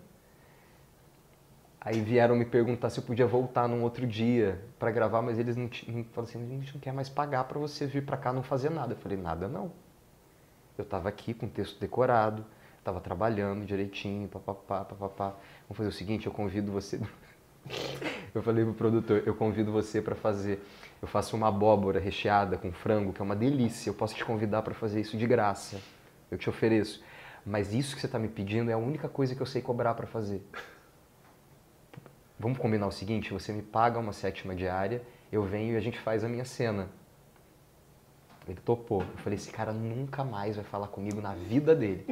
aí 1.82 2.00
vieram 2.00 2.38
me 2.38 2.46
perguntar 2.46 2.90
se 2.90 2.98
eu 2.98 3.04
podia 3.04 3.28
voltar 3.28 3.68
num 3.68 3.84
outro 3.84 4.08
dia 4.08 4.58
pra 4.80 4.90
gravar, 4.90 5.22
mas 5.22 5.38
eles 5.38 5.58
não, 5.58 5.70
não 5.90 6.04
falaram 6.06 6.30
assim, 6.30 6.46
a 6.46 6.60
gente 6.62 6.74
não 6.74 6.80
quer 6.80 6.94
mais 6.94 7.10
pagar 7.10 7.44
pra 7.44 7.60
você 7.60 7.86
vir 7.86 8.06
pra 8.06 8.16
cá 8.16 8.32
não 8.32 8.42
fazer 8.42 8.70
nada. 8.70 8.94
Eu 8.94 8.98
falei, 8.98 9.18
nada 9.18 9.50
não. 9.50 9.84
Eu 10.78 10.86
tava 10.86 11.10
aqui 11.10 11.34
com 11.34 11.46
o 11.46 11.50
texto 11.50 11.80
decorado, 11.80 12.46
tava 12.84 13.00
trabalhando 13.00 13.66
direitinho, 13.66 14.28
papapá, 14.28 14.84
papapá. 14.86 15.36
Vamos 15.68 15.78
fazer 15.78 15.90
o 15.90 15.92
seguinte, 15.92 16.28
eu 16.28 16.34
convido 16.34 16.72
você 16.72 17.00
eu 18.34 18.42
falei 18.42 18.64
pro 18.64 18.74
produtor, 18.74 19.24
eu 19.26 19.36
convido 19.36 19.72
você 19.72 20.02
para 20.02 20.16
fazer. 20.16 20.64
Eu 21.02 21.08
faço 21.08 21.36
uma 21.36 21.48
abóbora 21.48 22.00
recheada 22.00 22.58
com 22.58 22.72
frango, 22.72 23.14
que 23.14 23.22
é 23.22 23.26
uma 23.26 23.36
delícia. 23.36 23.90
Eu 23.90 23.94
posso 23.94 24.16
te 24.16 24.24
convidar 24.24 24.62
para 24.62 24.74
fazer 24.74 25.02
isso 25.02 25.18
de 25.18 25.28
graça. 25.28 25.80
Eu 26.32 26.38
te 26.38 26.50
ofereço. 26.50 27.04
Mas 27.46 27.74
isso 27.74 27.96
que 27.96 28.02
você 28.02 28.08
está 28.08 28.18
me 28.18 28.28
pedindo 28.28 28.72
é 28.72 28.74
a 28.74 28.78
única 28.78 29.10
coisa 29.10 29.36
que 29.36 29.42
eu 29.42 29.46
sei 29.46 29.62
cobrar 29.62 29.94
para 29.94 30.08
fazer. 30.08 30.42
Vamos 32.40 32.58
combinar 32.58 32.88
o 32.88 32.92
seguinte: 32.92 33.34
você 33.34 33.52
me 33.52 33.62
paga 33.62 34.00
uma 34.00 34.14
sétima 34.14 34.56
diária, 34.56 35.02
eu 35.32 35.44
venho 35.44 35.74
e 35.74 35.78
a 35.78 35.82
gente 35.82 36.00
faz 36.00 36.24
a 36.24 36.30
minha 36.30 36.46
cena. 36.46 36.90
Ele 38.48 38.60
topou. 38.64 39.02
Eu 39.02 39.18
falei: 39.18 39.38
esse 39.38 39.50
cara 39.52 39.72
nunca 39.72 40.24
mais 40.24 40.56
vai 40.56 40.66
falar 40.66 40.88
comigo 40.88 41.22
na 41.22 41.34
vida 41.34 41.76
dele. 41.76 42.06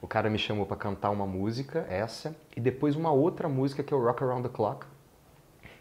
O 0.00 0.06
cara 0.06 0.30
me 0.30 0.38
chamou 0.38 0.64
para 0.66 0.76
cantar 0.76 1.10
uma 1.10 1.26
música, 1.26 1.84
essa, 1.88 2.34
e 2.56 2.60
depois 2.60 2.94
uma 2.96 3.10
outra 3.10 3.48
música 3.48 3.82
que 3.82 3.92
é 3.92 3.96
o 3.96 4.02
Rock 4.02 4.22
Around 4.22 4.48
the 4.48 4.54
Clock, 4.54 4.86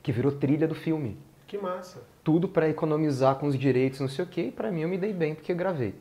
que 0.02 0.12
virou 0.12 0.32
trilha 0.32 0.68
do 0.68 0.76
filme. 0.76 1.18
Que 1.46 1.58
massa. 1.58 2.02
Tudo 2.24 2.48
para 2.48 2.68
economizar 2.68 3.36
com 3.36 3.48
os 3.48 3.58
direitos, 3.58 4.00
não 4.00 4.10
sei 4.10 4.26
o 4.26 4.28
quê, 4.28 4.48
e 4.48 4.52
para 4.52 4.72
mim 4.72 4.82
eu 4.82 4.90
me 4.90 4.98
dei 4.98 5.14
bem 5.14 5.34
porque 5.36 5.52
eu 5.52 5.56
gravei. 5.56 5.96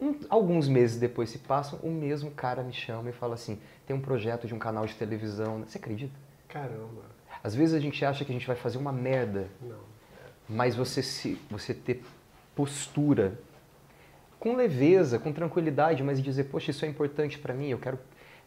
Um- 0.00 0.18
alguns 0.28 0.68
meses 0.68 0.98
depois 0.98 1.30
se 1.30 1.38
passam, 1.38 1.78
o 1.82 1.90
mesmo 1.90 2.30
cara 2.32 2.62
me 2.62 2.72
chama 2.72 3.08
e 3.10 3.12
fala 3.12 3.34
assim: 3.34 3.58
tem 3.86 3.96
um 3.96 4.00
projeto 4.00 4.46
de 4.46 4.54
um 4.54 4.58
canal 4.58 4.84
de 4.86 4.94
televisão. 4.94 5.60
Você 5.66 5.78
acredita? 5.78 6.14
Caramba. 6.48 7.02
Às 7.42 7.54
vezes 7.54 7.74
a 7.74 7.80
gente 7.80 8.04
acha 8.04 8.24
que 8.24 8.30
a 8.32 8.34
gente 8.34 8.46
vai 8.46 8.56
fazer 8.56 8.78
uma 8.78 8.92
merda, 8.92 9.48
Não. 9.62 9.78
mas 10.48 10.74
você 10.74 11.02
se 11.02 11.40
você 11.50 11.72
ter 11.72 12.02
postura 12.58 13.38
com 14.40 14.56
leveza, 14.56 15.16
com 15.16 15.32
tranquilidade, 15.32 16.02
mas 16.02 16.20
dizer, 16.20 16.44
poxa, 16.44 16.72
isso 16.72 16.84
é 16.84 16.88
importante 16.88 17.38
para 17.38 17.54
mim, 17.54 17.68
eu 17.68 17.78
quero 17.78 18.00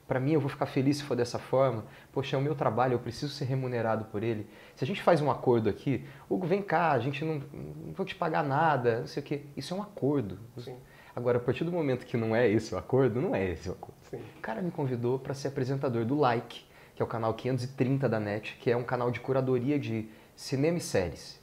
para 0.05 0.19
mim 0.19 0.33
eu 0.33 0.41
vou 0.41 0.49
ficar 0.49 0.65
feliz 0.65 0.97
se 0.97 1.03
for 1.03 1.15
dessa 1.15 1.39
forma. 1.39 1.85
Poxa, 2.11 2.35
é 2.35 2.39
o 2.39 2.41
meu 2.41 2.53
trabalho, 2.53 2.95
eu 2.95 2.99
preciso 2.99 3.31
ser 3.31 3.45
remunerado 3.45 4.03
por 4.05 4.21
ele. 4.21 4.45
Se 4.75 4.83
a 4.83 4.87
gente 4.87 5.01
faz 5.01 5.21
um 5.21 5.31
acordo 5.31 5.69
aqui, 5.69 6.05
Hugo, 6.29 6.45
vem 6.45 6.61
cá, 6.61 6.91
a 6.91 6.99
gente 6.99 7.23
não, 7.23 7.35
não 7.35 7.93
vou 7.93 8.05
te 8.05 8.13
pagar 8.13 8.43
nada, 8.43 8.99
não 8.99 9.07
sei 9.07 9.23
o 9.23 9.25
quê. 9.25 9.43
Isso 9.55 9.73
é 9.73 9.77
um 9.77 9.81
acordo. 9.81 10.37
Sim. 10.57 10.75
Agora, 11.15 11.37
a 11.37 11.41
partir 11.41 11.63
do 11.63 11.71
momento 11.71 12.05
que 12.05 12.17
não 12.17 12.35
é 12.35 12.49
esse 12.49 12.75
o 12.75 12.77
acordo, 12.77 13.21
não 13.21 13.33
é 13.33 13.51
esse 13.51 13.69
o 13.69 13.71
acordo. 13.71 13.95
Sim. 14.09 14.21
O 14.37 14.41
cara 14.41 14.61
me 14.61 14.71
convidou 14.71 15.17
para 15.17 15.33
ser 15.33 15.47
apresentador 15.47 16.03
do 16.03 16.19
Like, 16.19 16.65
que 16.93 17.01
é 17.01 17.05
o 17.05 17.07
canal 17.07 17.33
530 17.33 18.09
da 18.09 18.19
NET, 18.19 18.57
que 18.59 18.69
é 18.69 18.75
um 18.75 18.83
canal 18.83 19.09
de 19.09 19.21
curadoria 19.21 19.79
de 19.79 20.09
cinema 20.35 20.77
e 20.77 20.81
séries. 20.81 21.40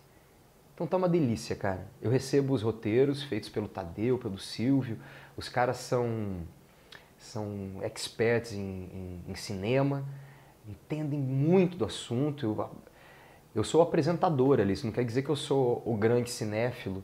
Então 0.79 0.87
tá 0.87 0.97
uma 0.97 1.09
delícia, 1.09 1.57
cara. 1.57 1.89
Eu 2.01 2.09
recebo 2.09 2.55
os 2.55 2.63
roteiros 2.63 3.21
feitos 3.25 3.49
pelo 3.49 3.67
Tadeu, 3.67 4.17
pelo 4.17 4.39
Silvio. 4.39 4.97
Os 5.37 5.49
caras 5.49 5.79
são, 5.79 6.37
são 7.19 7.81
experts 7.83 8.53
em, 8.53 8.61
em, 8.61 9.21
em 9.27 9.35
cinema, 9.35 10.05
entendem 10.69 11.19
muito 11.19 11.77
do 11.77 11.85
assunto. 11.85 12.47
Eu, 12.47 12.71
eu 13.57 13.65
sou 13.65 13.83
apresentador 13.83 14.61
ali, 14.61 14.73
isso 14.73 14.87
não 14.87 14.93
quer 14.93 15.05
dizer 15.05 15.23
que 15.23 15.31
eu 15.31 15.35
sou 15.35 15.83
o 15.85 15.97
grande 15.97 16.31
cinéfilo, 16.31 17.03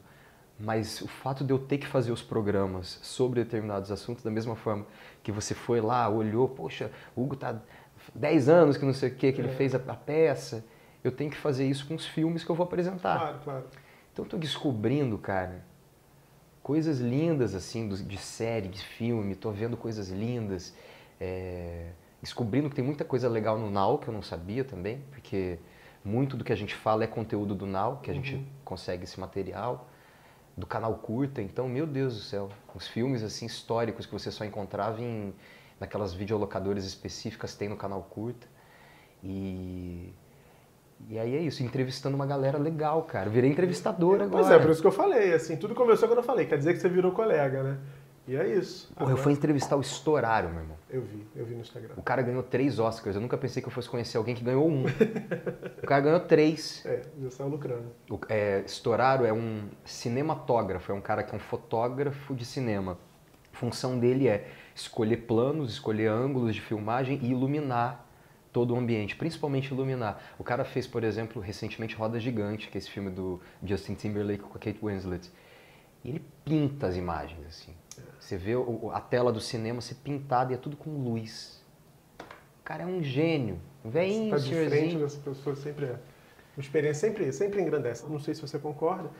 mas 0.56 1.00
o 1.00 1.08
fato 1.08 1.42
de 1.42 1.52
eu 1.52 1.58
ter 1.58 1.78
que 1.78 1.86
fazer 1.88 2.12
os 2.12 2.22
programas 2.22 3.00
sobre 3.02 3.42
determinados 3.42 3.90
assuntos, 3.90 4.22
da 4.22 4.30
mesma 4.30 4.54
forma 4.54 4.86
que 5.20 5.32
você 5.32 5.52
foi 5.52 5.80
lá, 5.80 6.08
olhou, 6.08 6.48
poxa, 6.48 6.92
o 7.16 7.24
Hugo 7.24 7.34
tá 7.34 7.60
10 8.14 8.48
anos 8.48 8.76
que 8.76 8.84
não 8.84 8.94
sei 8.94 9.08
o 9.08 9.14
que, 9.16 9.32
que 9.32 9.40
ele 9.40 9.48
É. 9.48 9.54
fez 9.54 9.74
a, 9.74 9.78
a 9.78 9.96
peça, 9.96 10.64
eu 11.04 11.12
tenho 11.12 11.30
que 11.30 11.36
fazer 11.36 11.68
isso 11.68 11.86
com 11.86 11.94
os 11.94 12.06
filmes 12.06 12.42
que 12.42 12.50
eu 12.50 12.56
vou 12.56 12.64
apresentar. 12.64 13.18
Claro, 13.18 13.38
claro. 13.44 13.64
Então 14.12 14.24
eu 14.24 14.28
tô 14.28 14.36
descobrindo, 14.38 15.18
cara, 15.18 15.62
coisas 16.62 16.98
lindas 16.98 17.54
assim 17.54 17.88
de 17.88 18.16
série, 18.16 18.68
de 18.68 18.80
filme, 18.82 19.34
tô 19.36 19.50
vendo 19.50 19.76
coisas 19.76 20.08
lindas, 20.08 20.74
é, 21.20 21.90
descobrindo 22.22 22.70
que 22.70 22.74
tem 22.76 22.84
muita 22.84 23.04
coisa 23.04 23.28
legal 23.28 23.58
no 23.58 23.70
Now 23.70 23.98
que 23.98 24.08
eu 24.08 24.14
não 24.14 24.22
sabia 24.22 24.64
também, 24.64 25.02
porque 25.10 25.58
muito 26.04 26.36
do 26.36 26.44
que 26.44 26.52
a 26.52 26.56
gente 26.56 26.74
fala 26.74 27.04
é 27.04 27.06
conteúdo 27.06 27.54
do 27.54 27.66
Now, 27.66 27.98
que 28.02 28.10
a 28.10 28.14
gente 28.14 28.34
Uhum. 28.36 28.44
consegue 28.64 29.04
esse 29.04 29.18
material, 29.20 29.88
do 30.56 30.66
canal 30.66 30.94
curta, 30.94 31.42
então, 31.42 31.68
meu 31.68 31.86
Deus 31.86 32.14
do 32.14 32.20
céu, 32.20 32.48
os 32.74 32.86
filmes 32.86 33.22
assim 33.22 33.46
históricos 33.46 34.06
que 34.06 34.12
você 34.12 34.30
só 34.30 34.44
encontrava 34.44 35.02
em 35.02 35.34
naquelas 35.80 36.14
videolocadoras 36.14 36.84
específicas 36.84 37.54
tem 37.56 37.68
no 37.68 37.76
canal 37.76 38.02
curta. 38.02 38.46
E 39.22 40.12
e 41.08 41.18
aí 41.18 41.36
é 41.36 41.40
isso, 41.40 41.62
entrevistando 41.62 42.16
uma 42.16 42.26
galera 42.26 42.58
legal, 42.58 43.02
cara. 43.02 43.28
Virei 43.28 43.50
entrevistador 43.50 44.22
agora. 44.22 44.30
Pois 44.30 44.50
é, 44.50 44.58
por 44.58 44.70
isso 44.70 44.80
que 44.80 44.86
eu 44.86 44.92
falei, 44.92 45.34
assim, 45.34 45.56
tudo 45.56 45.74
começou 45.74 46.08
quando 46.08 46.18
eu 46.18 46.24
falei, 46.24 46.46
quer 46.46 46.56
dizer 46.58 46.72
que 46.72 46.80
você 46.80 46.88
virou 46.88 47.12
colega, 47.12 47.62
né? 47.62 47.78
E 48.26 48.34
é 48.36 48.48
isso. 48.48 48.88
Porra, 48.94 49.02
eu 49.02 49.12
Agora- 49.12 49.22
fui 49.22 49.32
entrevistar 49.34 49.76
o 49.76 49.82
Estorário, 49.82 50.48
meu 50.48 50.60
irmão. 50.60 50.76
Eu 50.88 51.02
vi, 51.02 51.26
eu 51.36 51.44
vi 51.44 51.54
no 51.54 51.60
Instagram. 51.60 51.92
O 51.94 52.02
cara 52.02 52.22
ganhou 52.22 52.42
três 52.42 52.78
Oscars. 52.78 53.16
Eu 53.16 53.20
nunca 53.20 53.36
pensei 53.36 53.60
que 53.60 53.68
eu 53.68 53.72
fosse 53.72 53.86
conhecer 53.88 54.16
alguém 54.16 54.34
que 54.34 54.42
ganhou 54.42 54.66
um. 54.66 54.84
o 54.86 55.86
cara 55.86 56.00
ganhou 56.00 56.20
três. 56.20 56.82
É, 56.88 57.02
já 57.22 57.30
saiu 57.30 57.50
lucrando. 57.50 57.84
O 58.10 58.18
é, 58.28 58.64
é 59.26 59.32
um 59.32 59.68
cinematógrafo, 59.84 60.90
é 60.90 60.94
um 60.94 61.00
cara 61.00 61.22
que 61.22 61.34
é 61.34 61.36
um 61.36 61.40
fotógrafo 61.40 62.34
de 62.34 62.44
cinema. 62.46 62.98
A 63.52 63.56
função 63.56 63.98
dele 63.98 64.26
é 64.26 64.48
escolher 64.74 65.18
planos, 65.18 65.72
escolher 65.72 66.08
ângulos 66.08 66.54
de 66.54 66.60
filmagem 66.60 67.18
e 67.22 67.30
iluminar 67.30 68.03
todo 68.54 68.72
o 68.72 68.78
ambiente, 68.78 69.16
principalmente 69.16 69.72
iluminar. 69.74 70.22
O 70.38 70.44
cara 70.44 70.64
fez, 70.64 70.86
por 70.86 71.02
exemplo, 71.02 71.42
recentemente 71.42 71.96
Roda 71.96 72.20
Gigante, 72.20 72.68
que 72.68 72.78
é 72.78 72.80
esse 72.80 72.88
filme 72.88 73.10
do 73.10 73.40
Justin 73.62 73.94
Timberlake 73.94 74.44
com 74.44 74.56
a 74.56 74.60
Kate 74.60 74.78
Winslet. 74.80 75.28
E 76.04 76.08
ele 76.10 76.24
pinta 76.44 76.86
as 76.86 76.96
imagens, 76.96 77.44
assim. 77.48 77.72
Você 78.20 78.36
vê 78.36 78.52
a 78.92 79.00
tela 79.00 79.32
do 79.32 79.40
cinema 79.40 79.80
ser 79.80 79.96
pintada 79.96 80.52
e 80.52 80.54
é 80.54 80.58
tudo 80.58 80.76
com 80.76 80.90
luz. 80.90 81.62
O 82.20 82.62
cara 82.64 82.84
é 82.84 82.86
um 82.86 83.02
gênio. 83.02 83.58
Um 83.84 83.90
Veinho, 83.90 84.30
Tá 84.30 84.38
frente 84.38 84.54
senhorzinho. 84.54 85.00
dessa 85.00 85.18
pessoa 85.20 85.56
sempre 85.56 85.86
é. 85.86 85.96
Uma 86.56 86.60
experiência 86.60 87.08
sempre, 87.08 87.32
sempre 87.32 87.60
engrandece. 87.60 88.06
Não 88.08 88.20
sei 88.20 88.34
se 88.34 88.40
você 88.40 88.56
concorda. 88.58 89.10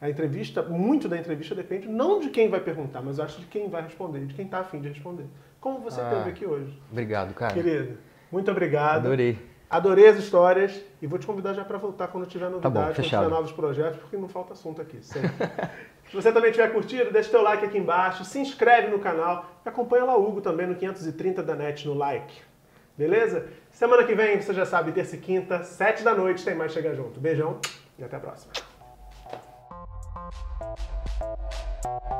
A 0.00 0.08
entrevista, 0.08 0.62
muito 0.62 1.08
da 1.08 1.18
entrevista 1.18 1.54
depende 1.56 1.88
não 1.88 2.20
de 2.20 2.30
quem 2.30 2.48
vai 2.48 2.60
perguntar, 2.60 3.02
mas 3.02 3.18
acho 3.18 3.40
de 3.40 3.46
quem 3.46 3.68
vai 3.68 3.82
responder, 3.82 4.24
de 4.26 4.34
quem 4.34 4.44
está 4.44 4.60
afim 4.60 4.80
de 4.80 4.88
responder. 4.90 5.26
Como 5.60 5.80
você 5.80 6.00
Ah. 6.00 6.10
teve 6.10 6.30
aqui 6.30 6.46
hoje. 6.46 6.80
Obrigado, 6.92 7.34
cara. 7.34 7.52
Querido, 7.52 7.98
muito 8.30 8.50
obrigado. 8.50 9.06
Adorei. 9.06 9.38
Adorei 9.68 10.06
as 10.08 10.16
histórias 10.16 10.80
e 11.02 11.06
vou 11.08 11.18
te 11.18 11.26
convidar 11.26 11.52
já 11.52 11.64
para 11.64 11.76
voltar 11.76 12.06
quando 12.08 12.24
tiver 12.26 12.48
novidade, 12.48 12.72
quando 12.74 12.86
Tá 12.88 12.94
fechado. 12.94 13.24
tiver 13.24 13.34
novos 13.34 13.50
projetos, 13.52 13.98
porque 13.98 14.16
não 14.16 14.28
falta 14.28 14.52
assunto 14.52 14.80
aqui. 14.80 14.98
sempre. 15.02 15.30
Se 16.08 16.14
você 16.14 16.30
também 16.32 16.52
tiver 16.52 16.72
curtido, 16.72 17.10
deixa 17.12 17.30
teu 17.30 17.42
like 17.42 17.64
aqui 17.64 17.76
embaixo, 17.78 18.24
se 18.24 18.38
inscreve 18.38 18.88
no 18.88 19.00
canal 19.00 19.44
e 19.64 19.68
acompanha 19.68 20.04
lá 20.04 20.16
o 20.16 20.24
Hugo 20.28 20.40
também 20.40 20.64
no 20.66 20.76
530 20.76 21.42
da 21.42 21.56
NET 21.56 21.84
no 21.88 21.94
like. 21.94 22.32
Beleza? 22.96 23.48
Semana 23.72 24.04
que 24.04 24.14
vem, 24.14 24.40
você 24.40 24.54
já 24.54 24.64
sabe, 24.64 24.92
terça 24.92 25.16
e 25.16 25.18
quinta, 25.18 25.64
sete 25.64 26.04
da 26.04 26.14
noite, 26.14 26.44
tem 26.44 26.54
mais 26.54 26.72
Chega 26.72 26.94
Junto. 26.94 27.18
Beijão 27.18 27.58
e 27.98 28.04
até 28.04 28.16
a 28.16 28.20
próxima. 28.20 28.52
you 31.86 32.16